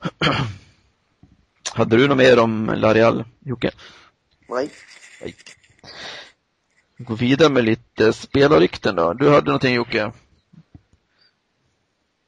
Hade 1.74 1.96
du 1.96 2.08
något 2.08 2.16
mer 2.16 2.38
om 2.38 2.70
L'Areal, 2.70 3.24
Jocke? 3.40 3.70
Nej. 4.48 4.70
Nej. 5.20 5.34
Vi 6.96 7.04
går 7.04 7.16
vidare 7.16 7.48
med 7.48 7.64
lite 7.64 8.12
spelarrykten 8.12 8.96
då. 8.96 9.12
Du 9.12 9.30
hade 9.30 9.46
någonting 9.46 9.74
Jocke? 9.74 10.12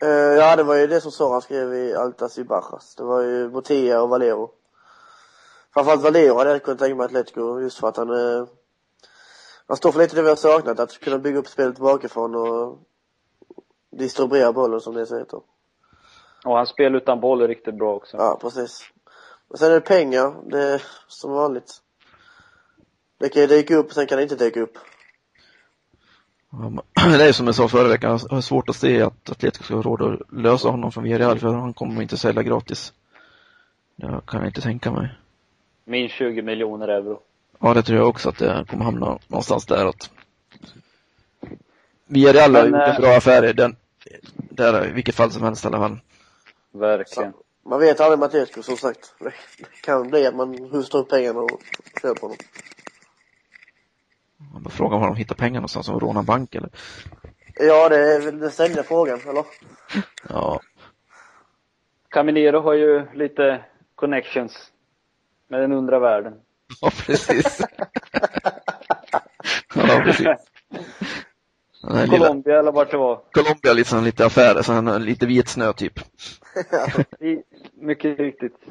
Eh, 0.02 0.08
ja, 0.08 0.56
det 0.56 0.62
var 0.62 0.74
ju 0.74 0.86
det 0.86 1.00
som 1.00 1.12
Soran 1.12 1.42
skrev 1.42 1.74
i 1.74 1.94
Altas 1.94 2.38
i 2.38 2.44
Bajas. 2.44 2.94
Det 2.96 3.04
var 3.04 3.22
ju 3.22 3.48
Botia 3.48 4.02
och 4.02 4.08
Valero. 4.08 4.50
Framförallt 5.74 6.02
Valero 6.02 6.38
hade 6.38 6.50
jag 6.50 6.62
kunnat 6.62 6.78
tänka 6.78 6.94
mig 6.94 7.04
Atletico 7.04 7.60
just 7.60 7.78
för 7.78 7.88
att 7.88 7.96
han 7.96 8.10
eh, 8.10 8.46
han 9.66 9.76
står 9.76 9.92
för 9.92 9.98
lite 9.98 10.16
det 10.16 10.22
vi 10.22 10.28
har 10.28 10.36
saknat, 10.36 10.80
att 10.80 11.00
kunna 11.00 11.18
bygga 11.18 11.38
upp 11.38 11.48
spelet 11.48 11.78
bakifrån 11.78 12.34
och 12.34 12.78
distribuera 13.96 14.52
bollen 14.52 14.80
som 14.80 14.94
det 14.94 15.00
heter. 15.00 15.40
Och 16.44 16.56
han 16.56 16.66
spelar 16.66 16.96
utan 16.96 17.20
boll 17.20 17.42
är 17.42 17.48
riktigt 17.48 17.74
bra 17.74 17.94
också. 17.94 18.16
Ja, 18.16 18.38
precis. 18.40 18.90
Och 19.48 19.58
sen 19.58 19.70
är 19.70 19.74
det 19.74 19.80
pengar, 19.80 20.34
det 20.50 20.62
är 20.62 20.82
som 21.08 21.30
vanligt. 21.32 21.80
Det 23.18 23.28
kan 23.28 23.42
ju 23.42 23.48
dyka 23.48 23.76
upp, 23.76 23.92
sen 23.92 24.06
kan 24.06 24.16
det 24.16 24.22
inte 24.22 24.36
dyka 24.36 24.60
upp. 24.60 24.78
Men- 26.50 26.80
Det 27.18 27.24
är 27.24 27.32
som 27.32 27.46
jag 27.46 27.54
sa 27.54 27.68
förra 27.68 27.88
veckan, 27.88 28.18
jag 28.28 28.36
har 28.36 28.40
svårt 28.40 28.68
att 28.68 28.76
se 28.76 29.02
att 29.02 29.30
Atletico 29.30 29.64
ska 29.64 29.74
ha 29.74 29.82
råd 29.82 30.02
att 30.02 30.32
lösa 30.32 30.68
honom 30.68 30.92
från 30.92 31.04
Villarreal 31.04 31.38
för 31.38 31.48
han 31.48 31.72
kommer 31.74 32.02
inte 32.02 32.16
sälja 32.16 32.42
gratis. 32.42 32.92
Det 33.96 34.20
kan 34.26 34.40
jag 34.40 34.48
inte 34.48 34.60
tänka 34.60 34.90
mig. 34.92 35.08
Minst 35.84 36.14
20 36.14 36.42
miljoner 36.42 36.88
euro. 36.88 37.20
Ja, 37.60 37.74
det 37.74 37.82
tror 37.82 37.98
jag 37.98 38.08
också 38.08 38.28
att 38.28 38.38
det 38.38 38.64
kommer 38.70 38.84
hamna 38.84 39.18
någonstans 39.28 39.66
däråt. 39.66 40.10
Villarreal 42.06 42.54
har 42.54 42.62
Men, 42.62 42.80
gjort 42.80 42.88
en 42.88 42.94
eh, 42.94 43.00
bra 43.00 43.16
affär 43.16 43.44
i 43.44 43.52
den, 43.52 43.76
där 44.34 44.88
i 44.88 44.92
vilket 44.92 45.14
fall 45.14 45.30
som 45.30 45.42
helst 45.42 45.64
i 45.64 45.68
alla 45.68 45.78
fall. 45.78 45.98
Verkligen. 46.74 47.32
Man 47.66 47.80
vet 47.80 48.00
aldrig 48.00 48.18
med 48.18 48.26
Atletico, 48.26 48.62
som 48.62 48.76
sagt. 48.76 49.14
Det 49.18 49.32
kan 49.82 50.10
bli 50.10 50.26
att 50.26 50.34
man 50.34 50.70
hustar 50.72 50.98
upp 50.98 51.08
pengarna 51.08 51.40
och 51.40 51.62
köper 52.02 52.20
honom. 52.20 52.36
Man 54.52 54.62
bara 54.62 54.70
frågar 54.70 54.98
var 54.98 55.06
de 55.06 55.16
hittar 55.16 55.34
pengar 55.34 55.60
någonstans, 55.60 55.88
och 55.88 56.02
råna 56.02 56.20
en 56.20 56.26
bank 56.26 56.54
eller? 56.54 56.70
Ja, 57.54 57.88
det 57.88 58.14
är 58.14 58.20
väl 58.20 58.38
den 58.38 58.50
ständiga 58.50 58.82
frågan, 58.82 59.20
eller? 59.28 59.44
Ja, 60.28 60.60
Caminero 62.14 62.60
har 62.60 62.74
ju 62.74 63.06
lite 63.14 63.64
connections 63.94 64.72
med 65.48 65.60
den 65.60 65.72
undra 65.72 65.98
världen. 65.98 66.34
ja 66.80 66.90
precis. 67.06 67.60
ja, 69.74 70.02
precis. 70.04 70.26
Här 71.90 72.06
lilla 72.06 72.18
Colombia 72.26 72.58
eller 72.58 72.72
vart 72.72 72.90
det 72.90 72.96
var. 72.96 73.20
Colombia 73.32 73.72
liksom 73.72 74.04
lite 74.04 74.26
affärer, 74.26 74.62
så 74.62 74.72
han 74.72 74.86
har 74.86 74.98
lite 74.98 75.26
vit 75.26 75.48
snö 75.48 75.72
typ. 75.72 75.92
I, 77.20 77.42
mycket 77.74 78.18
riktigt. 78.18 78.56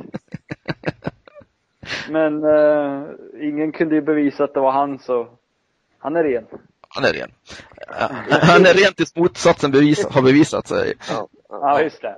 Men 2.10 2.44
eh, 2.44 3.04
ingen 3.42 3.72
kunde 3.72 3.96
ju 3.96 4.02
bevisa 4.02 4.44
att 4.44 4.54
det 4.54 4.60
var 4.60 4.72
han 4.72 5.00
så 5.00 5.28
han 6.00 6.16
är 6.16 6.24
ren. 6.24 6.46
Han 6.88 7.06
är 7.06 7.14
ren. 7.14 7.32
Ja, 7.88 8.10
Han 8.42 8.66
är 8.66 8.74
ren 8.74 8.94
tills 8.94 9.16
motsatsen 9.16 9.72
bevis, 9.72 10.06
har 10.06 10.22
bevisat 10.22 10.68
sig. 10.68 10.94
Ja. 11.10 11.28
Ja, 11.50 11.82
just 11.82 12.02
det. 12.02 12.16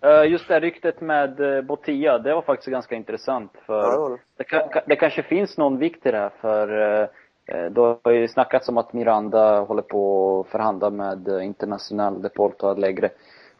Eh, 0.00 0.24
Just 0.30 0.48
det 0.48 0.54
här 0.54 0.60
ryktet 0.60 1.00
med 1.00 1.40
eh, 1.56 1.62
Botia, 1.62 2.18
det 2.18 2.34
var 2.34 2.42
faktiskt 2.42 2.68
ganska 2.70 2.94
intressant 2.94 3.52
för 3.66 3.82
Ja, 3.82 3.90
det 3.90 3.98
var 3.98 4.10
det. 4.10 4.18
det, 4.36 4.44
ka- 4.44 4.82
det 4.86 4.96
kanske 4.96 5.22
finns 5.22 5.56
någon 5.56 5.78
vikt 5.78 6.06
i 6.06 6.10
det 6.10 6.18
här 6.18 6.32
för 6.40 6.80
eh, 6.80 7.02
eh, 7.02 7.08
Eh, 7.52 7.70
det 7.70 7.80
har 7.80 8.12
ju 8.12 8.28
snackats 8.28 8.68
om 8.68 8.78
att 8.78 8.92
Miranda 8.92 9.60
håller 9.60 9.82
på 9.82 10.40
att 10.40 10.52
förhandla 10.52 10.90
med 10.90 11.28
eh, 11.28 11.44
International 11.44 12.22
Deporto 12.22 12.66
Alegre. 12.66 13.10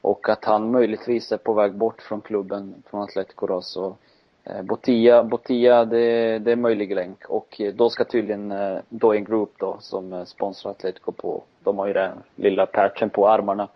och 0.01 0.29
att 0.29 0.45
han 0.45 0.71
möjligtvis 0.71 1.33
är 1.33 1.37
på 1.37 1.53
väg 1.53 1.75
bort 1.75 2.03
från 2.03 2.21
klubben, 2.21 2.83
från 2.91 3.03
Atletico 3.03 3.47
då, 3.47 3.63
så 3.63 3.97
eh, 4.45 4.63
Botia, 4.63 5.25
Botia 5.25 5.85
det, 5.85 6.39
det 6.39 6.53
är 6.53 6.57
möjlig 6.57 6.95
länk 6.95 7.25
och 7.29 7.61
då 7.75 7.91
ska 7.91 8.05
tydligen 8.05 8.55
Doing 8.89 9.25
Group 9.25 9.53
då 9.59 9.77
som 9.81 10.27
sponsrar 10.27 10.71
Atletico 10.71 11.13
på, 11.13 11.43
de 11.65 11.79
har 11.79 11.87
ju 11.87 11.93
den 11.93 12.19
lilla 12.37 12.67
patchen 12.67 13.11
på 13.11 13.29
armarna 13.29 13.69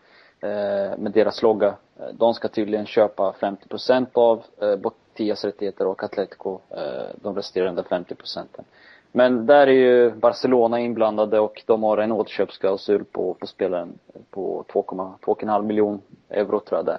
med 0.97 1.13
deras 1.15 1.43
logga. 1.43 1.75
De 2.13 2.35
ska 2.35 2.49
tydligen 2.49 2.87
köpa 2.87 3.35
50% 3.41 4.07
av 4.13 4.43
Botias 4.79 5.45
rättigheter 5.45 5.87
och 5.87 6.03
Atletico 6.03 6.59
de 7.15 7.35
resterande 7.35 7.85
50 7.85 8.15
procenten. 8.15 8.65
Men 9.13 9.47
där 9.47 9.67
är 9.67 9.73
ju 9.73 10.11
Barcelona 10.11 10.81
inblandade 10.81 11.41
och 11.41 11.63
de 11.67 11.83
har 11.83 11.99
en 11.99 12.13
återköpsklausul 12.13 13.05
på, 13.05 13.35
på 13.35 13.47
spelaren 13.47 13.99
på 14.31 14.65
2,5 14.69 15.63
miljon 15.63 16.01
euro 16.29 16.61
tror 16.61 16.79
jag 16.79 16.87
det 16.87 16.99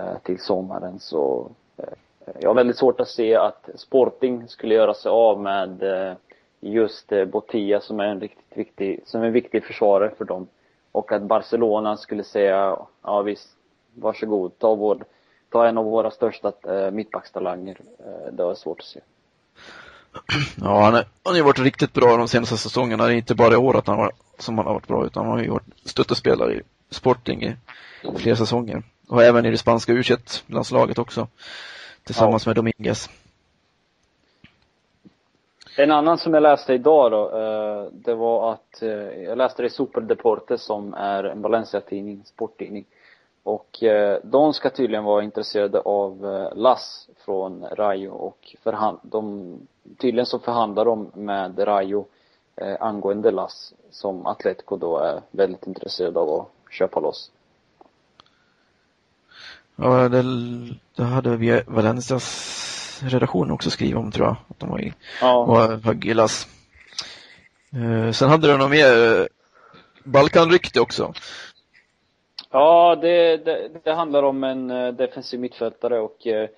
eh, 0.00 0.18
till 0.22 0.40
sommaren 0.40 0.98
så 0.98 1.50
eh, 1.76 2.32
jag 2.40 2.50
har 2.50 2.54
väldigt 2.54 2.76
svårt 2.76 3.00
att 3.00 3.08
se 3.08 3.34
att 3.34 3.68
Sporting 3.74 4.48
skulle 4.48 4.74
göra 4.74 4.94
sig 4.94 5.10
av 5.10 5.40
med 5.40 5.82
eh, 5.82 6.16
just 6.60 7.12
Botia 7.32 7.80
som 7.80 8.00
är 8.00 8.04
en 8.04 8.20
riktigt 8.20 8.58
viktig, 8.58 9.00
som 9.04 9.22
är 9.22 9.26
en 9.26 9.32
viktig 9.32 9.64
försvarare 9.64 10.10
för 10.18 10.24
dem. 10.24 10.46
Och 10.92 11.12
att 11.12 11.22
Barcelona 11.22 11.96
skulle 11.96 12.24
säga, 12.24 12.78
ja 13.02 13.22
visst, 13.22 13.48
varsågod, 13.94 14.58
ta 14.58 14.74
vår, 14.74 15.04
ta 15.50 15.66
en 15.66 15.78
av 15.78 15.84
våra 15.84 16.10
största 16.10 16.52
mittbackstalanger. 16.92 17.80
Det 18.30 18.42
har 18.42 18.50
jag 18.50 18.58
svårt 18.58 18.80
att 18.80 18.86
se. 18.86 19.00
Ja, 20.62 20.82
han, 20.82 20.94
är, 20.94 21.04
han 21.24 21.32
har 21.32 21.36
ju 21.36 21.42
varit 21.42 21.58
riktigt 21.58 21.92
bra 21.92 22.16
de 22.16 22.28
senaste 22.28 22.56
säsongerna. 22.56 23.06
Det 23.06 23.12
är 23.12 23.16
inte 23.16 23.34
bara 23.34 23.54
i 23.54 23.56
år 23.56 23.76
att 23.76 23.86
han 23.86 23.98
har, 23.98 24.12
som 24.38 24.58
han 24.58 24.66
har 24.66 24.74
varit 24.74 24.86
bra, 24.86 25.06
utan 25.06 25.26
han 25.26 25.32
har 25.32 25.42
ju 25.42 25.50
varit 25.50 25.66
stöttespelare 25.84 26.54
i 26.54 26.62
Sporting 26.90 27.42
i 27.42 27.56
flera 28.16 28.36
säsonger. 28.36 28.82
Och 29.08 29.22
även 29.22 29.46
i 29.46 29.50
det 29.50 29.58
spanska 29.58 29.92
u 29.92 30.02
landslaget 30.46 30.98
också. 30.98 31.28
Tillsammans 32.04 32.46
ja. 32.46 32.50
med 32.50 32.56
Dominguez. 32.56 33.10
En 35.76 35.90
annan 35.90 36.18
som 36.18 36.34
jag 36.34 36.42
läste 36.42 36.72
idag 36.74 37.10
då, 37.10 37.38
eh, 37.38 37.92
det 37.92 38.14
var 38.14 38.52
att, 38.52 38.82
eh, 38.82 39.22
jag 39.22 39.38
läste 39.38 39.62
det 39.62 39.66
i 39.66 39.70
Super 39.70 40.00
Deportes 40.00 40.62
som 40.62 40.94
är 40.94 41.24
en 41.24 41.42
Valencia-tidning, 41.42 42.22
sporttidning. 42.24 42.84
Och 43.42 43.82
eh, 43.82 44.18
de 44.24 44.54
ska 44.54 44.70
tydligen 44.70 45.04
vara 45.04 45.22
intresserade 45.22 45.80
av 45.80 46.20
Lass 46.54 47.08
från 47.24 47.64
Rayo 47.64 48.10
och 48.10 48.54
förhand, 48.62 48.98
de, 49.02 49.52
tydligen 49.98 50.26
så 50.26 50.38
förhandlar 50.38 50.84
de 50.84 51.10
med 51.14 51.66
Rayo 51.66 52.06
eh, 52.56 52.76
angående 52.80 53.30
Lass 53.30 53.74
som 53.90 54.26
Atletico 54.26 54.76
då 54.76 54.98
är 54.98 55.20
väldigt 55.30 55.66
intresserade 55.66 56.20
av 56.20 56.40
att 56.40 56.72
köpa 56.72 57.00
loss. 57.00 57.30
Ja, 59.76 60.08
det, 60.08 60.24
det 60.96 61.02
hade 61.02 61.36
vi 61.36 61.62
Valencias 61.66 63.00
redaktion 63.02 63.50
också 63.50 63.70
skrivit 63.70 63.96
om 63.96 64.12
tror 64.12 64.26
jag. 64.26 64.36
Att 64.48 64.60
de 64.60 64.68
var 64.68 64.80
i, 64.80 64.94
ja. 65.20 65.44
var 65.44 65.76
högg 65.76 66.04
i 66.04 66.14
Lass. 66.14 66.48
Eh, 67.72 68.12
sen 68.12 68.30
hade 68.30 68.46
du 68.46 68.56
något 68.56 68.70
mer 68.70 69.20
eh, 69.20 69.26
Balkanrykte 70.04 70.80
också. 70.80 71.12
Ja, 72.50 72.96
det, 73.00 73.36
det, 73.36 73.70
det, 73.84 73.92
handlar 73.92 74.22
om 74.22 74.44
en 74.44 74.70
eh, 74.70 74.92
defensiv 74.92 75.40
mittfältare 75.40 76.00
och 76.00 76.26
eh, 76.26 76.48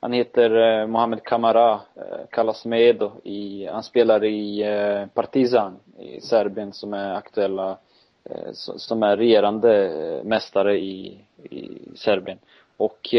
han 0.00 0.12
heter 0.12 0.80
eh, 0.80 0.86
Mohamed 0.86 1.22
Kamara, 1.22 1.72
eh, 1.72 2.26
kallas 2.30 2.64
Medo. 2.64 3.12
I, 3.24 3.66
han 3.66 3.82
spelar 3.82 4.24
i 4.24 4.62
eh, 4.62 5.06
Partizan 5.06 5.76
i 5.98 6.20
Serbien 6.20 6.72
som 6.72 6.94
är 6.94 7.14
aktuella, 7.14 7.78
eh, 8.24 8.52
som 8.52 9.02
är 9.02 9.16
regerande 9.16 9.86
eh, 9.86 10.24
mästare 10.24 10.78
i, 10.78 11.24
i 11.42 11.78
Serbien. 11.94 12.38
Och 12.76 13.14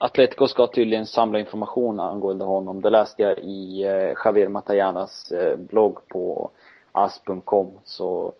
Atletico 0.00 0.46
ska 0.48 0.66
tydligen 0.66 1.06
samla 1.06 1.38
information 1.38 2.00
angående 2.00 2.44
honom. 2.44 2.80
Det 2.80 2.90
läste 2.90 3.22
jag 3.22 3.38
i 3.38 3.80
Javier 4.24 4.48
Matayanas 4.48 5.32
blogg 5.56 6.08
på 6.08 6.50
as.com. 6.92 7.70
Så 7.84 8.32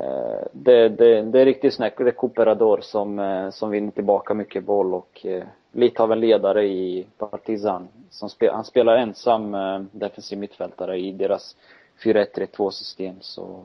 Eh, 0.00 0.46
det, 0.52 0.88
det, 0.88 1.22
det 1.22 1.40
är 1.40 1.44
riktigt 1.44 1.74
snäck. 1.74 1.94
Det 1.98 2.04
är 2.04 2.10
Cooperador 2.10 2.80
som, 2.80 3.18
eh, 3.18 3.50
som 3.50 3.70
vinner 3.70 3.90
tillbaka 3.90 4.34
mycket 4.34 4.64
boll 4.64 4.94
och 4.94 5.26
eh, 5.26 5.44
lite 5.72 6.02
av 6.02 6.12
en 6.12 6.20
ledare 6.20 6.66
i 6.66 7.06
Partizan. 7.18 7.88
Som 8.10 8.28
spel, 8.28 8.54
han 8.54 8.64
spelar 8.64 8.96
ensam 8.96 9.56
defensiv 9.92 10.38
mittfältare 10.38 10.98
i 10.98 11.12
deras 11.12 11.56
4-1-3-2 12.04 12.70
system 12.70 13.16
så 13.20 13.64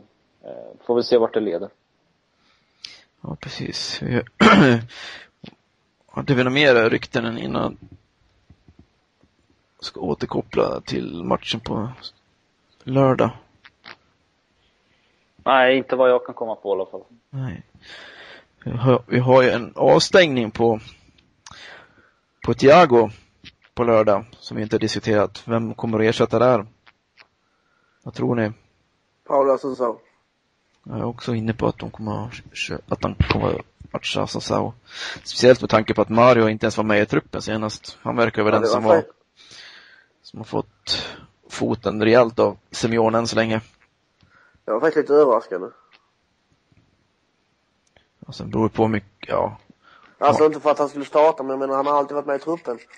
får 0.80 0.96
vi 0.96 1.04
se 1.04 1.18
vart 1.18 1.34
det 1.34 1.40
leder. 1.40 1.70
Ja, 3.22 3.38
precis. 3.40 4.02
Hade 6.06 6.34
vi 6.34 6.44
några 6.44 6.50
mer 6.50 6.90
rykten 6.90 7.26
än 7.26 7.38
innan 7.38 7.78
ska 9.80 10.00
återkoppla 10.00 10.82
till 10.82 11.24
matchen 11.24 11.60
på 11.60 11.90
lördag? 12.84 13.32
Nej, 15.46 15.78
inte 15.78 15.96
vad 15.96 16.10
jag 16.10 16.26
kan 16.26 16.36
komma 16.36 16.56
på 16.56 16.70
i 16.70 16.72
alla 16.72 16.86
fall. 16.86 17.04
Nej. 17.30 17.64
Vi 18.66 18.72
har, 18.72 19.04
vi 19.08 19.20
har 19.20 19.44
ju 19.44 19.50
en 19.50 19.74
avstängning 19.76 20.52
på 20.52 20.80
på 22.46 22.54
Thiago 22.54 23.10
på 23.74 23.84
lördag, 23.84 24.26
som 24.40 24.58
vi 24.58 24.64
inte 24.64 24.76
har 24.76 24.80
diskuterat. 24.80 25.44
Vem 25.46 25.74
kommer 25.74 26.00
att 26.00 26.06
ersätta 26.06 26.40
där? 26.40 26.66
Vad 28.04 28.14
tror 28.14 28.36
ni? 28.36 28.52
Paula 29.28 29.54
Assunção. 29.54 29.98
Jag 30.84 31.00
är 31.00 31.04
också 31.04 31.36
inne 31.36 31.54
på 31.54 31.68
att 31.68 31.78
de 31.78 31.92
kommer 31.92 32.30
att 32.88 33.04
han 33.04 33.16
kommer 33.16 33.60
att 33.60 33.94
matcha 33.94 34.22
Assunção. 34.24 34.74
Speciellt 35.24 35.62
med 35.62 35.70
tanke 35.70 35.94
på 35.94 36.02
att 36.02 36.10
Mario 36.10 36.50
inte 36.50 36.66
ens 36.66 36.78
var 36.78 36.84
med 36.84 37.02
i 37.02 37.06
truppen 37.06 37.42
senast. 37.42 37.98
Han 38.02 38.16
verkar 38.16 38.44
vara 38.44 38.56
ja, 38.56 38.60
den 38.60 38.70
som 38.70 38.84
var, 38.84 39.04
som 40.22 40.40
har 40.40 40.46
fått 40.46 41.08
foten 41.50 42.04
rejält 42.04 42.40
av 42.40 42.58
Simeone 42.72 43.18
än 43.18 43.28
så 43.28 43.36
länge. 43.36 43.62
Det 44.66 44.72
var 44.72 44.80
faktiskt 44.80 44.98
lite 44.98 45.14
överraskande. 45.14 45.68
Och 48.28 48.36
sen 48.36 48.50
beror 48.50 48.64
det 48.64 48.76
på 48.76 48.88
mycket, 48.88 49.30
ja, 49.30 49.58
Alltså 50.22 50.44
ja. 50.44 50.48
inte 50.48 50.60
för 50.60 50.72
att 50.72 50.80
han 50.80 50.90
skulle 50.90 51.06
starta, 51.06 51.44
men, 51.44 51.60
men 51.60 51.70
han 51.70 51.86
har 51.88 51.94
alltid 51.94 52.16
varit 52.16 52.26
med 52.26 52.36
i 52.36 52.40
truppen. 52.40 52.80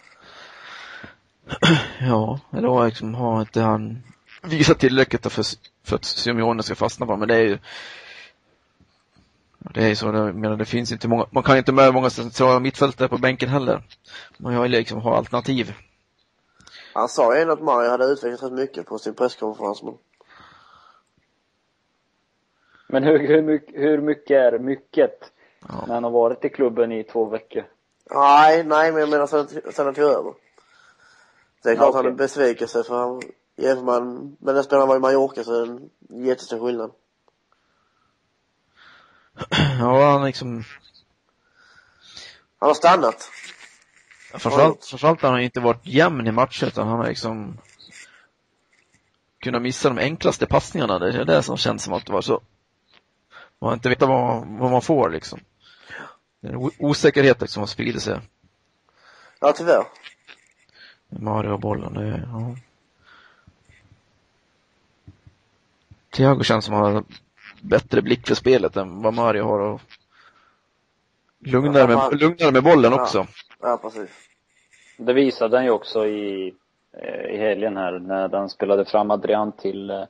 Ja, 1.99 2.39
eller 2.51 2.85
liksom 2.85 3.15
har 3.15 3.41
inte 3.41 3.61
han 3.61 4.03
visat 4.41 4.79
tillräckligt 4.79 5.31
för, 5.31 5.45
för 5.83 5.95
att 5.95 6.05
Simeone 6.05 6.63
ska 6.63 6.75
fastna 6.75 7.05
på 7.05 7.17
men 7.17 7.27
det 7.27 7.35
är 7.35 7.41
ju 7.41 7.59
det 9.73 9.83
är 9.83 9.87
ju 9.87 9.95
så, 9.95 10.05
jag 10.05 10.35
menar 10.35 10.57
det 10.57 10.65
finns 10.65 10.91
inte 10.91 11.07
många, 11.07 11.25
man 11.31 11.43
kan 11.43 11.57
inte 11.57 11.71
med 11.71 11.93
många 11.93 12.09
centrala 12.09 12.59
mittfältare 12.59 13.07
på 13.07 13.17
bänken 13.17 13.49
heller. 13.49 13.83
Man 14.37 14.53
har 14.53 14.63
ju 14.63 14.69
liksom 14.69 15.01
ha 15.01 15.17
alternativ. 15.17 15.73
Han 16.93 17.09
sa 17.09 17.35
ju 17.35 17.41
ändå 17.41 17.53
att 17.53 17.61
Mario 17.61 17.89
hade 17.89 18.05
utvecklats 18.05 18.43
rätt 18.43 18.53
mycket 18.53 18.85
på 18.85 18.99
sin 18.99 19.13
presskonferens 19.13 19.83
men. 19.83 19.93
Men 22.93 23.03
hur, 23.03 23.19
hur, 23.19 23.61
hur 23.73 24.01
mycket 24.01 24.31
är 24.31 24.59
mycket? 24.59 25.31
Ja. 25.67 25.83
När 25.87 25.93
han 25.93 26.03
har 26.03 26.11
varit 26.11 26.45
i 26.45 26.49
klubben 26.49 26.91
i 26.91 27.03
två 27.03 27.25
veckor. 27.25 27.63
Nej, 28.09 28.63
nej, 28.63 28.91
men 28.91 29.01
jag 29.01 29.09
menar 29.09 29.27
sen, 29.27 29.47
sen 29.47 29.85
han 29.85 29.93
tog 29.93 30.03
över. 30.03 30.33
Det 31.63 31.69
är 31.69 31.75
klart 31.75 31.85
ja, 31.85 31.89
okay. 31.89 32.03
han 32.03 32.13
är 32.13 32.17
besvikelse 32.17 32.83
för 32.83 32.97
han, 32.97 33.21
jämför 33.55 33.83
man 33.83 34.35
med 34.39 34.55
den 34.55 34.63
spelaren 34.63 34.87
var 34.87 34.95
i 34.95 34.99
Mallorca 34.99 35.43
så 35.43 35.53
är 35.53 35.65
det 35.65 35.71
en 35.71 36.25
jättestor 36.25 36.65
skillnad. 36.65 36.91
Ja, 39.79 40.11
han 40.11 40.25
liksom... 40.25 40.63
Han 42.59 42.69
har 42.69 42.73
stannat. 42.73 43.29
Framförallt, 44.33 44.85
framförallt 44.85 45.21
har 45.21 45.31
han 45.31 45.41
inte 45.41 45.59
varit 45.59 45.87
jämn 45.87 46.27
i 46.27 46.31
matcher 46.31 46.65
utan 46.65 46.87
han 46.87 46.97
har 46.97 47.07
liksom 47.07 47.57
kunnat 49.39 49.61
missa 49.61 49.89
de 49.89 49.97
enklaste 49.97 50.45
passningarna. 50.45 50.99
Det 50.99 51.21
är 51.21 51.25
det 51.25 51.43
som 51.43 51.57
känns 51.57 51.83
som 51.83 51.93
att 51.93 52.05
det 52.05 52.13
var 52.13 52.21
så. 52.21 52.41
Man 53.63 53.73
inte 53.73 53.89
vet 53.89 54.01
vad, 54.01 54.47
vad 54.47 54.71
man 54.71 54.81
får 54.81 55.09
liksom. 55.09 55.39
Det 56.39 56.47
är 56.47 56.53
en 56.53 56.71
osäkerhet 56.79 57.49
som 57.49 57.61
har 57.61 57.67
spridit 57.67 58.01
sig. 58.01 58.19
Ja, 59.39 59.53
tyvärr. 59.57 59.83
Mario 61.09 61.49
och 61.49 61.59
bollen, 61.59 61.93
det 61.93 62.07
är, 62.07 62.29
ja. 62.31 62.55
Thiago 66.09 66.43
känns 66.43 66.65
som 66.65 66.73
att 66.73 66.83
han 66.83 66.93
har 66.95 67.03
bättre 67.61 68.01
blick 68.01 68.27
för 68.27 68.35
spelet 68.35 68.77
än 68.77 69.01
vad 69.01 69.13
Mario 69.13 69.43
har 69.43 69.59
och 69.59 69.81
lugnare 71.39 71.87
med, 71.87 72.19
lugnare 72.19 72.51
med 72.51 72.63
bollen 72.63 72.91
ja. 72.91 73.01
också. 73.01 73.27
Ja, 73.61 73.79
precis. 73.81 74.09
Det 74.97 75.13
visade 75.13 75.57
han 75.57 75.65
ju 75.65 75.71
också 75.71 76.05
i, 76.05 76.53
eh, 76.97 77.35
i 77.35 77.37
helgen 77.37 77.77
här 77.77 77.99
när 77.99 78.29
han 78.29 78.49
spelade 78.49 78.85
fram 78.85 79.11
Adrian 79.11 79.51
till, 79.51 80.05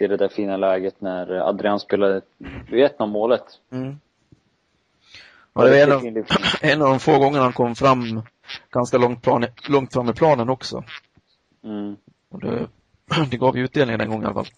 eh, 0.00 0.08
till 0.08 0.10
det 0.10 0.16
där 0.16 0.28
fina 0.28 0.56
läget 0.56 1.00
när 1.00 1.48
Adrian 1.48 1.80
spelade 1.80 2.20
1-0 2.38 3.06
målet. 3.06 3.44
Mm. 3.70 4.00
Ja, 5.52 5.64
det 5.64 5.70
var 5.70 5.76
en 5.76 5.92
av, 5.92 6.24
en 6.60 6.82
av 6.82 6.88
de 6.88 7.00
få 7.00 7.18
gångerna 7.18 7.42
han 7.42 7.52
kom 7.52 7.74
fram 7.74 8.22
ganska 8.70 8.98
långt, 8.98 9.22
plan, 9.22 9.46
långt 9.68 9.92
fram 9.92 10.08
i 10.08 10.12
planen 10.12 10.48
också. 10.50 10.84
Mm. 11.64 11.96
Och 12.28 12.40
det, 12.40 12.68
det 13.30 13.36
gav 13.36 13.56
ju 13.56 13.64
utdelning 13.64 13.98
den 13.98 14.08
gången 14.08 14.22
i 14.22 14.26
alla 14.26 14.34
fall. 14.44 14.52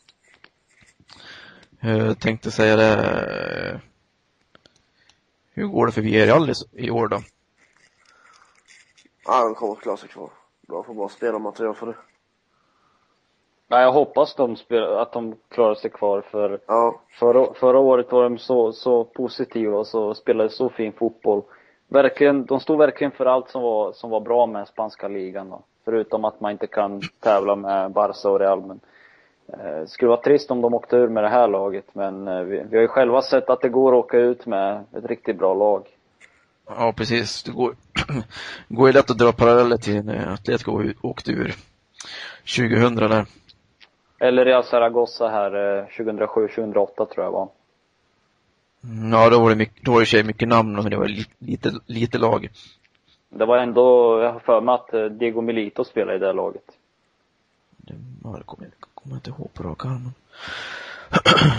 Jag 1.80 2.18
tänkte 2.18 2.50
säga 2.50 2.76
det. 2.76 3.80
Hur 5.54 5.66
går 5.66 5.86
det 5.86 5.92
för 5.92 6.02
Villarreal 6.02 6.50
i- 6.50 6.86
i 6.86 6.90
år 6.90 7.08
då? 7.08 7.22
Ja, 9.24 9.44
de 9.44 9.54
kommer 9.54 9.72
att 9.72 9.80
klara 9.80 9.96
sig 9.96 10.08
kvar. 10.08 10.30
De 10.68 10.84
får 10.84 10.94
bara 10.94 11.08
spelarmaterial 11.08 11.74
för 11.74 11.86
det. 11.86 11.94
Ja, 13.72 13.80
jag 13.80 13.92
hoppas 13.92 14.34
de 14.34 14.56
spel, 14.56 14.82
att 14.82 15.12
de 15.12 15.36
klarar 15.48 15.74
sig 15.74 15.90
kvar 15.90 16.20
för 16.30 16.60
Ja, 16.66 17.00
förra, 17.18 17.54
förra 17.54 17.78
året 17.78 18.12
var 18.12 18.22
de 18.22 18.38
så, 18.38 18.72
så 18.72 19.04
positiva 19.04 19.78
och 19.78 19.86
så 19.86 20.14
spelade 20.14 20.50
så 20.50 20.68
fin 20.68 20.92
fotboll. 20.92 21.42
Verkligen, 21.88 22.44
de 22.44 22.60
stod 22.60 22.78
verkligen 22.78 23.10
för 23.10 23.26
allt 23.26 23.50
som 23.50 23.62
var, 23.62 23.92
som 23.92 24.10
var 24.10 24.20
bra 24.20 24.46
med 24.46 24.68
spanska 24.68 25.08
ligan 25.08 25.50
då. 25.50 25.62
Förutom 25.84 26.24
att 26.24 26.40
man 26.40 26.52
inte 26.52 26.66
kan 26.66 27.00
tävla 27.20 27.56
med 27.56 27.92
Barca 27.92 28.28
och 28.28 28.40
Real 28.40 28.60
men 28.60 28.80
eh, 29.52 29.80
det 29.80 29.88
skulle 29.88 30.08
vara 30.08 30.20
trist 30.20 30.50
om 30.50 30.60
de 30.60 30.74
åkte 30.74 30.96
ur 30.96 31.08
med 31.08 31.24
det 31.24 31.30
här 31.30 31.48
laget 31.48 31.86
men 31.92 32.28
eh, 32.28 32.40
vi, 32.42 32.62
vi 32.70 32.76
har 32.76 32.82
ju 32.82 32.88
själva 32.88 33.22
sett 33.22 33.50
att 33.50 33.60
det 33.60 33.68
går 33.68 33.92
att 33.92 34.04
åka 34.04 34.18
ut 34.18 34.46
med 34.46 34.84
ett 34.96 35.04
riktigt 35.04 35.38
bra 35.38 35.54
lag. 35.54 35.86
Ja, 36.68 36.92
precis. 36.96 37.42
Det 37.42 37.52
går, 37.52 37.74
går 38.68 38.88
ju 38.88 38.92
lätt 38.92 39.10
att 39.10 39.18
dra 39.18 39.32
paralleller 39.32 39.76
till 39.76 40.04
när 40.04 40.32
Atletico 40.32 40.92
åkte 41.02 41.32
ur 41.32 41.54
2000 42.56 42.94
där. 42.96 43.26
Eller 44.22 44.44
Real 44.44 44.64
Zaragoza 44.64 45.28
här 45.28 45.78
eh, 45.78 45.86
2007-2008 45.86 46.86
tror 46.96 47.24
jag 47.24 47.30
var. 47.30 47.48
Ja, 49.10 49.30
då 49.30 49.40
var 49.40 49.50
det 49.50 49.56
mycket, 49.56 49.84
då 49.84 49.92
var 49.92 50.00
det 50.00 50.06
sig 50.06 50.24
mycket 50.24 50.48
namn, 50.48 50.72
men 50.74 50.90
det 50.90 50.96
var 50.96 51.08
lite, 51.08 51.30
lite, 51.38 51.72
lite 51.86 52.18
lag. 52.18 52.50
Det 53.28 53.44
var 53.44 53.58
ändå, 53.58 54.18
jag 54.22 54.32
har 54.32 54.40
för 54.40 54.60
mig 54.60 54.74
att 54.74 54.94
eh, 54.94 55.04
Diego 55.04 55.40
Milito 55.40 55.84
spelade 55.84 56.16
i 56.16 56.18
det 56.18 56.32
laget. 56.32 56.64
Det, 57.76 57.94
ja, 58.24 58.34
det 58.38 58.44
kommer 58.44 58.64
jag, 58.64 58.72
kommer 58.94 59.16
jag 59.16 59.18
inte 59.18 59.30
ihåg 59.30 59.54
på 59.54 59.62
rak 59.62 59.84
arm. 59.84 60.12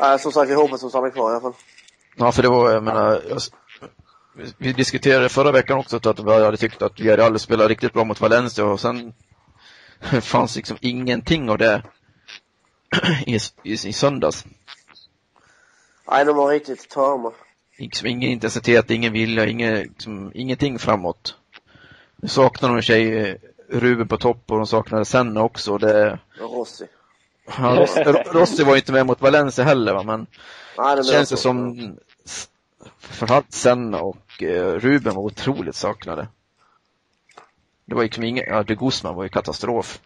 Nej, 0.00 0.18
som 0.18 0.32
sagt, 0.32 0.50
vi 0.50 0.54
hoppas 0.54 0.80
de 0.80 0.90
stannar 0.90 1.10
kvar 1.10 1.30
i 1.30 1.32
alla 1.32 1.40
fall. 1.40 1.54
Ja, 2.16 2.32
för 2.32 2.42
det 2.42 2.48
var, 2.48 2.70
jag 2.70 2.82
menar, 2.82 3.20
jag, 3.28 3.40
vi 4.58 4.72
diskuterade 4.72 5.28
förra 5.28 5.52
veckan 5.52 5.78
också 5.78 5.96
att 5.96 6.20
vi 6.20 6.44
hade 6.44 6.56
tyckt 6.56 6.82
att 6.82 7.00
Villarreal 7.00 7.38
spelade 7.38 7.68
riktigt 7.68 7.92
bra 7.92 8.04
mot 8.04 8.20
Valencia 8.20 8.64
och 8.64 8.80
sen 8.80 9.12
fanns 10.20 10.56
liksom 10.56 10.76
ingenting 10.80 11.50
av 11.50 11.58
det 11.58 11.82
i, 13.26 13.38
i, 13.62 13.72
i 13.72 13.92
söndags. 13.92 14.44
Nej, 16.10 16.24
de 16.24 16.36
var 16.36 16.50
riktigt 16.50 16.90
tama. 16.90 17.32
Liksom 17.78 18.08
ingen 18.08 18.30
intensitet, 18.30 18.90
ingen 18.90 19.12
vilja, 19.12 19.46
ingen, 19.46 19.74
liksom, 19.74 20.32
ingenting 20.34 20.78
framåt. 20.78 21.36
Nu 22.16 22.28
saknar 22.28 22.68
de 22.68 22.78
i 22.78 22.82
sig 22.82 23.18
eh, 23.18 23.36
Ruben 23.68 24.08
på 24.08 24.16
topp 24.16 24.50
och 24.50 24.56
de 24.56 24.66
saknade 24.66 25.04
Senna 25.04 25.42
också. 25.42 25.78
Det, 25.78 26.18
Rossi. 26.38 26.86
ja, 27.58 27.76
Rossi, 27.80 28.00
Rossi 28.32 28.64
var 28.64 28.76
inte 28.76 28.92
med 28.92 29.06
mot 29.06 29.20
Valencia 29.20 29.64
heller 29.64 29.94
va, 29.94 30.02
men 30.02 30.26
Nej, 30.78 30.96
det 30.96 31.04
känns 31.04 31.30
det 31.30 31.36
som 31.36 31.96
framförallt 32.98 33.52
Senna 33.52 34.00
och 34.00 34.42
eh, 34.42 34.72
Ruben 34.72 35.14
var 35.14 35.22
otroligt 35.22 35.76
saknade. 35.76 36.28
Det 37.84 37.94
var 37.94 38.02
liksom 38.02 38.24
ingen, 38.24 38.44
ja, 38.46 38.62
de 38.62 38.74
Guzman 38.74 39.14
var 39.14 39.22
ju 39.22 39.28
katastrof. 39.28 40.00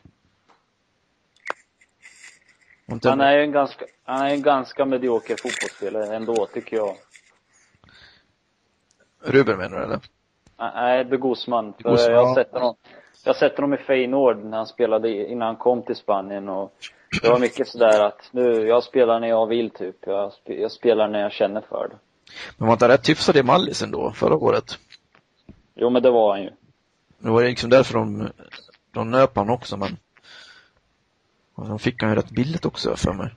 Han 3.04 3.20
är 3.20 3.32
ju 3.32 3.42
en 3.42 3.52
ganska, 3.52 3.84
han 4.04 4.26
är 4.26 4.30
en 4.30 4.42
ganska 4.42 4.84
medioker 4.84 5.36
fotbollsspelare 5.36 6.16
ändå, 6.16 6.46
tycker 6.46 6.76
jag. 6.76 6.96
Ruben 9.20 9.58
menar 9.58 9.78
du 9.78 9.84
eller? 9.84 10.00
Nej, 10.58 11.04
De 11.04 11.16
Guzman. 11.16 11.72
För 11.72 11.90
Guzman, 11.90 12.12
jag 12.12 12.22
ja. 12.22 12.26
har 12.26 12.34
sett 12.34 12.52
honom, 12.52 12.74
jag 13.24 13.32
har 13.32 13.38
sett 13.38 13.56
honom 13.56 13.74
i 13.74 13.76
Feyenoord 13.76 14.44
när 14.44 14.56
han 14.56 14.66
spelade 14.66 15.30
innan 15.30 15.46
han 15.46 15.56
kom 15.56 15.82
till 15.82 15.96
Spanien 15.96 16.48
och 16.48 16.72
det 17.22 17.28
var 17.28 17.38
mycket 17.38 17.68
sådär 17.68 18.04
att 18.04 18.28
nu, 18.30 18.66
jag 18.66 18.84
spelar 18.84 19.20
när 19.20 19.28
jag 19.28 19.46
vill 19.46 19.70
typ. 19.70 19.96
Jag, 20.06 20.32
jag 20.44 20.72
spelar 20.72 21.08
när 21.08 21.20
jag 21.20 21.32
känner 21.32 21.60
för 21.60 21.88
det. 21.88 21.96
Men 22.56 22.66
var 22.66 22.72
inte 22.72 22.88
rätt 22.88 23.08
hyfsad 23.08 23.36
i 23.36 23.42
Mallis 23.42 23.82
ändå 23.82 24.12
förra 24.12 24.36
året? 24.36 24.78
Jo 25.74 25.90
men 25.90 26.02
det 26.02 26.10
var 26.10 26.32
han 26.32 26.42
ju. 26.42 26.50
Det 27.18 27.30
var 27.30 27.44
liksom 27.44 27.70
därför 27.70 27.94
de, 27.94 28.30
de 28.90 29.10
nöp 29.10 29.36
han 29.36 29.50
också 29.50 29.76
men 29.76 29.96
och 31.58 31.68
de 31.68 31.78
fick 31.78 32.02
han 32.02 32.10
ju 32.10 32.16
rätt 32.16 32.30
billigt 32.30 32.64
också 32.64 32.96
för 32.96 33.12
mig. 33.12 33.34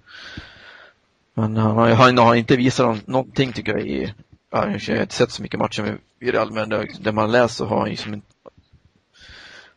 Men 1.33 1.57
han 1.57 1.77
har, 1.77 1.89
han 1.89 2.17
har 2.17 2.35
inte 2.35 2.57
visat 2.57 3.07
någonting 3.07 3.53
tycker 3.53 3.71
jag 3.71 3.81
i, 3.87 4.13
ja, 4.49 4.69
jag 4.69 4.95
har 4.95 5.01
inte 5.01 5.15
sett 5.15 5.31
så 5.31 5.41
mycket 5.41 5.59
matcher 5.59 5.99
i 6.19 6.31
Real, 6.31 6.51
men 6.51 6.69
det, 6.69 6.87
det 6.99 7.11
man 7.11 7.31
läser 7.31 7.65
har 7.65 7.79
han 7.79 7.89
ju 7.89 7.95
som 7.95 8.13
inte, 8.13 8.27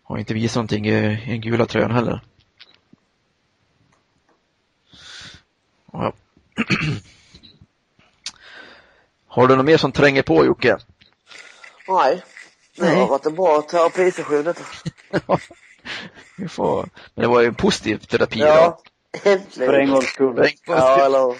har 0.02 0.18
inte 0.18 0.34
visat 0.34 0.56
någonting 0.56 0.86
i, 0.86 1.22
i 1.24 1.26
den 1.26 1.40
gula 1.40 1.66
tröjan 1.66 1.90
heller. 1.90 2.20
Ja. 5.92 6.12
Har 9.26 9.48
du 9.48 9.56
något 9.56 9.66
mer 9.66 9.76
som 9.76 9.92
tränger 9.92 10.22
på 10.22 10.44
Jocke? 10.44 10.76
Nej. 11.88 12.22
Det 12.76 12.82
Nej. 12.84 13.00
har 13.00 13.06
varit 13.08 13.26
en 13.26 13.34
bra 13.34 13.62
terapisession 13.62 14.44
detta. 14.44 14.64
Vi 16.38 16.48
får, 16.48 16.88
men 17.14 17.22
det 17.22 17.28
var 17.28 17.40
ju 17.40 17.46
en 17.46 17.54
positiv 17.54 17.96
terapi 17.98 18.38
Ja, 18.40 18.78
För 19.22 19.30
en 19.30 19.38
äntligen. 19.38 19.90
gångs 19.90 20.06
skull. 20.06 20.48
Ja, 20.66 21.06
eller 21.06 21.34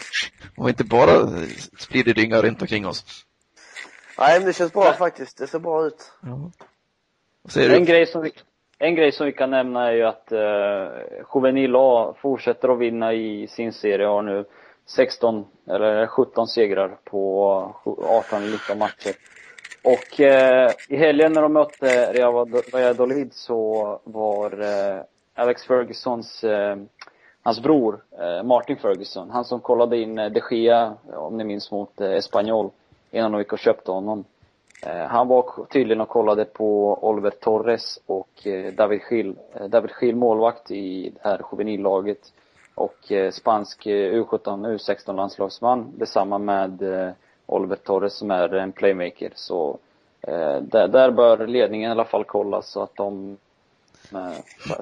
Och 0.57 0.69
inte 0.69 0.85
bara 0.85 1.29
sprider 1.79 2.15
dynga 2.15 2.43
runt 2.43 2.63
omkring 2.63 2.87
oss. 2.87 3.25
Nej, 4.19 4.39
men 4.39 4.47
det 4.47 4.53
känns 4.53 4.73
bra 4.73 4.93
faktiskt. 4.93 5.39
Det 5.39 5.47
ser 5.47 5.59
bra 5.59 5.87
ut. 5.87 6.13
Ja. 6.23 6.51
En 7.61 7.85
grej 7.85 8.07
som 8.07 8.23
vi, 8.23 8.33
en 8.79 8.95
grej 8.95 9.13
som 9.13 9.27
vi 9.27 9.33
kan 9.33 9.51
nämna 9.51 9.89
är 9.89 9.93
ju 9.93 10.03
att 10.05 10.33
eh, 10.33 10.89
Juvenil 11.35 11.73
A 11.77 12.15
fortsätter 12.23 12.69
att 12.69 12.79
vinna 12.79 13.13
i 13.13 13.49
sin 13.49 13.73
serie, 13.73 14.07
har 14.07 14.23
nu 14.23 14.45
16 14.87 15.45
eller 15.69 16.07
17 16.07 16.47
segrar 16.47 16.97
på 17.05 17.49
18 18.09 18.43
eller 18.43 18.53
19 18.53 18.79
matcher. 18.79 19.15
Och 19.85 20.21
eh, 20.21 20.71
i 20.89 20.97
helgen 20.97 21.33
när 21.33 21.43
de 21.43 21.53
mötte 21.53 22.13
Real 22.13 22.49
Valladolid 22.73 23.33
så 23.33 24.01
var 24.05 24.61
eh, 24.63 25.03
Alex 25.35 25.65
Fergusons, 25.65 26.45
eh, 26.45 26.77
hans 27.43 27.63
bror 27.63 28.05
eh, 28.19 28.43
Martin 28.43 28.77
Ferguson, 28.77 29.31
han 29.31 29.45
som 29.45 29.61
kollade 29.61 29.97
in 29.97 30.19
eh, 30.19 30.31
de 30.31 30.41
Gea, 30.51 30.95
om 31.13 31.37
ni 31.37 31.45
minns, 31.45 31.71
mot 31.71 32.01
eh, 32.01 32.13
Espanyol 32.13 32.71
innan 33.11 33.33
de 33.33 33.39
gick 33.39 33.53
och 33.53 33.59
köpte 33.59 33.91
honom. 33.91 34.25
Eh, 34.87 35.07
han 35.07 35.29
var 35.29 35.67
tydligen 35.71 36.01
och 36.01 36.09
kollade 36.09 36.45
på 36.45 36.99
Oliver 37.09 37.31
Torres 37.31 38.01
och 38.07 38.47
eh, 38.47 38.73
David 38.73 39.03
Schill. 39.03 39.37
Eh, 39.55 39.67
David 39.67 39.91
Schill 39.91 40.17
målvakt 40.17 40.71
i 40.71 41.11
det 41.11 41.29
här 41.29 41.41
juvenillaget. 41.53 42.33
Och 42.75 43.13
eh, 43.13 43.31
spansk 43.31 43.87
eh, 43.87 44.13
U17, 44.23 44.77
U16 44.77 45.17
landslagsman. 45.17 45.93
Detsamma 45.97 46.39
med 46.39 46.83
eh, 46.83 47.13
Oliver 47.47 47.77
Torres 47.77 48.15
som 48.15 48.31
är 48.31 48.55
en 48.55 48.73
playmaker. 48.73 49.33
Så 49.35 49.79
eh, 50.21 50.57
där, 50.61 50.89
där 50.89 51.11
bör 51.11 51.47
ledningen 51.47 51.89
i 51.89 51.93
alla 51.93 52.05
fall 52.05 52.25
kolla 52.25 52.63
så 52.63 52.83
att 52.83 52.97
de 52.97 53.37
eh, 54.13 54.39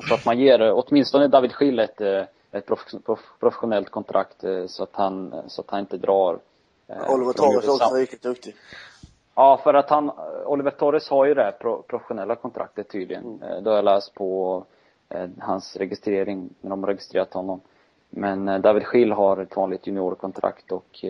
så- 0.09 0.15
att 0.15 0.25
man 0.25 0.39
ger 0.39 0.73
åtminstone 0.75 1.29
David 1.29 1.53
Schill 1.53 1.79
ett, 1.79 2.01
eh, 2.01 2.23
ett 2.53 2.67
prof- 2.67 3.03
prof- 3.05 3.37
professionellt 3.41 3.91
kontrakt 3.91 4.45
eh, 4.45 4.67
så 4.67 4.83
att 4.83 4.97
han, 4.97 5.35
så 5.47 5.61
att 5.61 5.71
han 5.71 5.81
inte 5.81 5.97
drar 5.97 6.39
eh, 6.89 7.15
Oliver 7.15 7.33
Torres 7.33 7.65
är 7.65 7.71
också 7.71 7.95
riktigt 7.95 8.23
duktig. 8.23 8.55
Ja, 9.35 9.61
för 9.65 9.75
att 9.75 9.91
han, 9.91 10.11
Oliver 10.47 10.71
Torres 10.71 11.09
har 11.09 11.25
ju 11.25 11.35
det 11.35 11.43
här 11.43 11.53
pro, 11.53 11.83
professionella 11.83 12.35
kontraktet 12.35 12.89
tydligen. 12.89 13.39
Mm. 13.43 13.65
Det 13.65 13.71
har 13.71 13.77
jag 13.77 13.85
läst 13.85 14.15
på 14.15 14.65
hans 15.41 15.77
registrering, 15.77 16.49
när 16.61 16.71
de 16.71 16.83
har 16.83 16.89
registrerat 16.89 17.33
honom. 17.35 17.61
Men 18.11 18.63
David 18.63 18.87
Schill 18.87 19.13
har 19.13 19.37
ett 19.37 19.57
vanligt 19.57 19.87
juniorkontrakt 19.87 20.73
och 20.73 21.05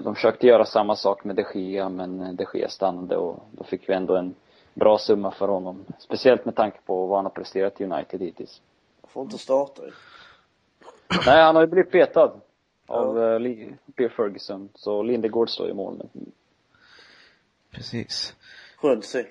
de 0.00 0.14
försökte 0.14 0.46
göra 0.46 0.64
samma 0.64 0.96
sak 0.96 1.24
med 1.24 1.36
de 1.36 1.44
Gea, 1.54 1.88
men 1.88 2.20
eh, 2.20 2.32
de 2.32 2.46
Gea 2.54 2.68
stannade 2.68 3.16
och 3.16 3.48
då 3.52 3.64
fick 3.64 3.88
vi 3.88 3.94
ändå 3.94 4.16
en 4.16 4.34
bra 4.74 4.98
summa 4.98 5.30
för 5.30 5.48
honom. 5.48 5.84
Speciellt 5.98 6.44
med 6.44 6.56
tanke 6.56 6.78
på 6.86 7.06
vad 7.06 7.18
han 7.18 7.24
har 7.24 7.32
presterat 7.32 7.80
i 7.80 7.84
United 7.84 8.20
hittills. 8.20 8.60
Får 9.08 9.22
inte 9.22 9.38
starta 9.38 9.82
ju. 9.82 9.92
Nej, 11.26 11.42
han 11.42 11.54
har 11.54 11.62
ju 11.62 11.68
blivit 11.68 11.92
petad 11.92 12.32
av 12.86 13.18
ja. 13.18 13.38
uh, 13.38 13.72
Bill 13.96 14.10
Ferguson, 14.10 14.68
så 14.74 15.02
Lindegård 15.02 15.50
står 15.50 15.70
i 15.70 15.74
mål 15.74 15.96
nu. 15.98 16.22
Precis. 17.70 18.34
Skönt 18.76 18.98
att 18.98 19.04
se. 19.04 19.24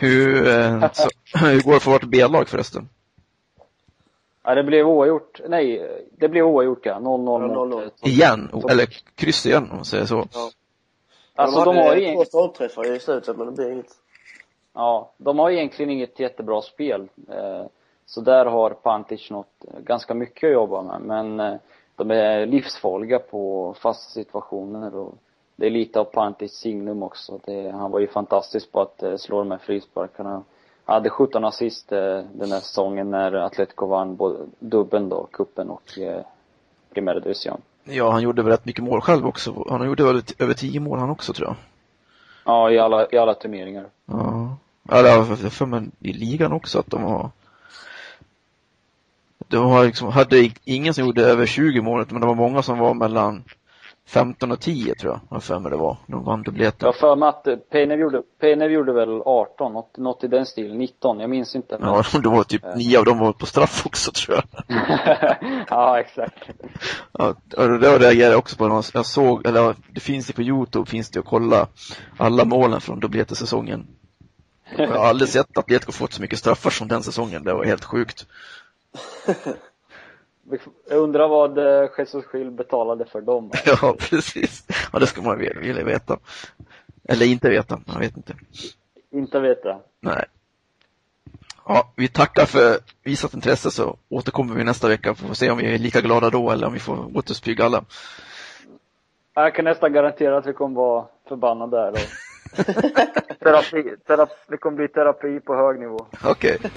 Hur, 0.00 0.48
eh, 0.48 0.92
så, 0.92 1.08
hur 1.38 1.62
går 1.62 1.72
det 1.72 1.80
för 1.80 1.90
vårt 1.90 2.04
B-lag 2.04 2.48
förresten? 2.48 2.88
Ja, 4.44 4.54
det 4.54 4.62
blev 4.64 4.86
oavgjort. 4.88 5.40
Nej, 5.48 5.88
det 6.10 6.28
blev 6.28 6.44
oavgjort 6.46 6.86
ja. 6.86 6.94
0-0 6.94 7.00
Ja, 7.02 7.54
mot... 7.64 7.72
0-0. 7.74 7.82
eh, 7.82 7.88
Igen? 8.12 8.50
Eller 8.70 8.86
kryss 9.14 9.46
igen 9.46 9.68
om 9.70 9.76
man 9.76 9.84
säger 9.84 10.04
så. 10.04 10.24
Ja. 10.32 10.50
Alltså 11.34 11.64
de 11.64 11.76
hade 11.76 11.80
har 11.80 11.90
två 11.90 11.96
egentligen, 12.00 12.26
stolpträffar 12.26 12.92
i 12.96 13.00
slutet, 13.00 13.36
men 13.36 13.46
det 13.46 13.52
blir 13.52 13.70
inget. 13.72 13.92
ja, 14.74 15.10
de 15.16 15.38
har 15.38 15.50
egentligen 15.50 15.90
inget 15.90 16.20
jättebra 16.20 16.62
spel. 16.62 17.08
Eh, 17.28 17.66
Så 18.06 18.20
där 18.20 18.46
har 18.46 18.70
Pantic 18.70 19.30
något 19.30 19.64
eh, 19.74 19.80
ganska 19.80 20.14
mycket 20.14 20.48
att 20.48 20.52
jobba 20.52 20.82
med. 20.82 21.00
Men 21.00 21.58
de 21.96 22.10
är 22.10 22.46
livsfarliga 22.46 23.18
på 23.18 23.74
fasta 23.80 24.10
situationer 24.10 24.94
och 24.96 25.14
det 25.56 25.66
är 25.66 25.70
lite 25.70 26.00
av 26.00 26.04
Pantics 26.04 26.54
signum 26.54 27.02
också. 27.02 27.40
Det, 27.44 27.70
han 27.70 27.90
var 27.90 28.00
ju 28.00 28.06
fantastisk 28.06 28.72
på 28.72 28.80
att 28.80 29.20
slå 29.20 29.38
de 29.38 29.50
här 29.50 29.58
frisparkarna. 29.58 30.42
Hade 30.84 31.10
17 31.10 31.44
assist 31.44 31.92
eh, 31.92 32.20
den 32.32 32.52
här 32.52 32.60
säsongen 32.60 33.10
när 33.10 33.32
Atletico 33.32 33.86
vann 33.86 34.16
både 34.16 34.38
dubbeln 34.58 35.08
då, 35.08 35.28
kuppen 35.32 35.70
och 35.70 35.98
eh, 35.98 36.24
Primera 36.94 37.20
Division. 37.20 37.60
Ja, 37.84 38.10
han 38.10 38.22
gjorde 38.22 38.42
väl 38.42 38.52
rätt 38.52 38.64
mycket 38.64 38.84
mål 38.84 39.00
själv 39.00 39.26
också. 39.26 39.66
Han 39.68 39.86
gjorde 39.86 40.04
väl 40.04 40.22
över 40.38 40.54
tio 40.54 40.80
mål 40.80 40.98
han 40.98 41.10
också 41.10 41.32
tror 41.32 41.48
jag. 41.48 41.56
Ja, 42.44 42.70
i 42.70 42.78
alla, 42.78 43.06
i 43.12 43.18
alla 43.18 43.34
turneringar. 43.34 43.86
Ja. 44.06 44.56
Eller 44.88 45.08
jag 45.08 45.52
för 45.52 45.66
mig 45.66 45.82
i 45.98 46.12
ligan 46.12 46.52
också 46.52 46.78
att 46.78 46.90
de 46.90 47.02
har 47.02 47.30
de 49.48 49.70
har 49.70 49.84
liksom, 49.84 50.08
hade 50.08 50.50
ingen 50.64 50.94
som 50.94 51.04
gjorde 51.04 51.22
över 51.22 51.46
20 51.46 51.80
mål, 51.80 52.06
men 52.08 52.20
det 52.20 52.26
var 52.26 52.34
många 52.34 52.62
som 52.62 52.78
var 52.78 52.94
mellan 52.94 53.44
15 54.06 54.52
och 54.52 54.60
10 54.60 54.94
tror 54.94 55.12
jag, 55.12 55.20
har 55.36 55.40
för 55.40 55.58
mig 55.58 55.70
det 55.70 55.76
var. 55.76 55.96
De 56.06 56.24
vann 56.24 56.42
dubbleten. 56.42 56.86
Jag 56.86 56.96
för 56.96 57.16
mig 57.16 57.28
att 57.28 57.46
eh, 57.46 57.56
Pejnev 57.56 58.00
gjorde, 58.00 58.22
Pejnev 58.40 58.70
gjorde 58.70 58.92
väl 58.92 59.22
18, 59.24 59.72
något, 59.72 59.96
något 59.96 60.24
i 60.24 60.28
den 60.28 60.46
stilen, 60.46 60.78
19, 60.78 61.20
jag 61.20 61.30
minns 61.30 61.56
inte. 61.56 61.78
Men... 61.78 61.88
Ja, 61.88 62.04
det 62.22 62.28
var 62.28 62.44
typ 62.44 62.62
nio 62.76 62.98
av 62.98 63.04
dem 63.04 63.18
var 63.18 63.32
på 63.32 63.46
straff 63.46 63.86
också 63.86 64.12
tror 64.12 64.36
jag. 64.36 64.44
ja, 65.68 66.00
exakt. 66.00 66.48
Ja, 67.12 67.34
och 67.56 67.68
det 67.68 67.98
reagerade 67.98 68.32
jag 68.32 68.38
också 68.38 68.56
på, 68.56 68.82
jag 68.94 69.06
såg, 69.06 69.46
eller 69.46 69.76
det 69.90 70.00
finns 70.00 70.26
det 70.26 70.32
på 70.32 70.42
Youtube, 70.42 70.90
finns 70.90 71.10
det 71.10 71.20
att 71.20 71.26
kolla 71.26 71.66
alla 72.16 72.44
målen 72.44 72.80
från 72.80 73.00
dubbletesäsongen. 73.00 73.86
Jag 74.76 74.88
har 74.88 75.06
aldrig 75.06 75.28
sett 75.28 75.50
att 75.50 75.58
Atletico 75.58 75.92
fått 75.92 76.12
så 76.12 76.22
mycket 76.22 76.38
straffar 76.38 76.70
som 76.70 76.88
den 76.88 77.02
säsongen, 77.02 77.44
det 77.44 77.54
var 77.54 77.64
helt 77.64 77.84
sjukt. 77.84 78.26
Jag 80.88 80.98
undrar 80.98 81.28
vad 81.28 81.58
eh, 81.58 81.90
Jesus 81.98 82.24
Gil 82.32 82.50
betalade 82.50 83.04
för 83.04 83.20
dem. 83.20 83.50
Ja, 83.66 83.96
precis. 83.98 84.66
Ja, 84.92 84.98
det 84.98 85.06
ska 85.06 85.22
man 85.22 85.38
vilja 85.38 85.84
veta. 85.84 86.18
Eller 87.08 87.26
inte 87.26 87.48
veta, 87.48 87.80
jag 87.86 87.98
vet 87.98 88.16
inte. 88.16 88.34
Inte 89.10 89.40
veta. 89.40 89.80
Nej. 90.00 90.24
Ja, 91.66 91.92
vi 91.96 92.08
tackar 92.08 92.46
för 92.46 92.78
visat 93.04 93.34
intresse 93.34 93.70
så 93.70 93.96
återkommer 94.08 94.54
vi 94.54 94.64
nästa 94.64 94.88
vecka. 94.88 95.14
Får 95.14 95.34
se 95.34 95.50
om 95.50 95.58
vi 95.58 95.74
är 95.74 95.78
lika 95.78 96.00
glada 96.00 96.30
då 96.30 96.50
eller 96.50 96.66
om 96.66 96.72
vi 96.72 96.78
får 96.78 97.16
återspygga 97.16 97.64
alla. 97.64 97.84
Jag 99.34 99.54
kan 99.54 99.64
nästan 99.64 99.92
garantera 99.92 100.38
att 100.38 100.46
vi 100.46 100.52
kommer 100.52 100.76
vara 100.76 101.06
förbannade 101.28 101.76
där. 101.76 101.90
Och... 101.90 101.98
terapi, 103.42 103.96
terapi, 104.06 104.32
det 104.48 104.56
kommer 104.56 104.76
bli 104.76 104.88
terapi 104.88 105.40
på 105.40 105.54
hög 105.54 105.80
nivå. 105.80 106.06
Okej. 106.24 106.58
Okay. 106.58 106.70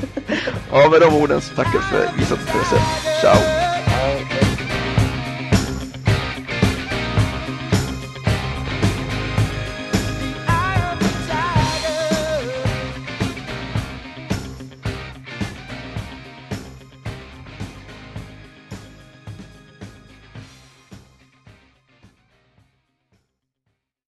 Ja, 0.72 0.90
med 0.90 1.02
de 1.02 1.24
orden 1.24 1.42
så 1.42 1.56
tackar 1.56 1.80
för 1.80 2.18
visat 2.18 2.40
intresse. 2.40 2.76
Ciao! 3.22 3.38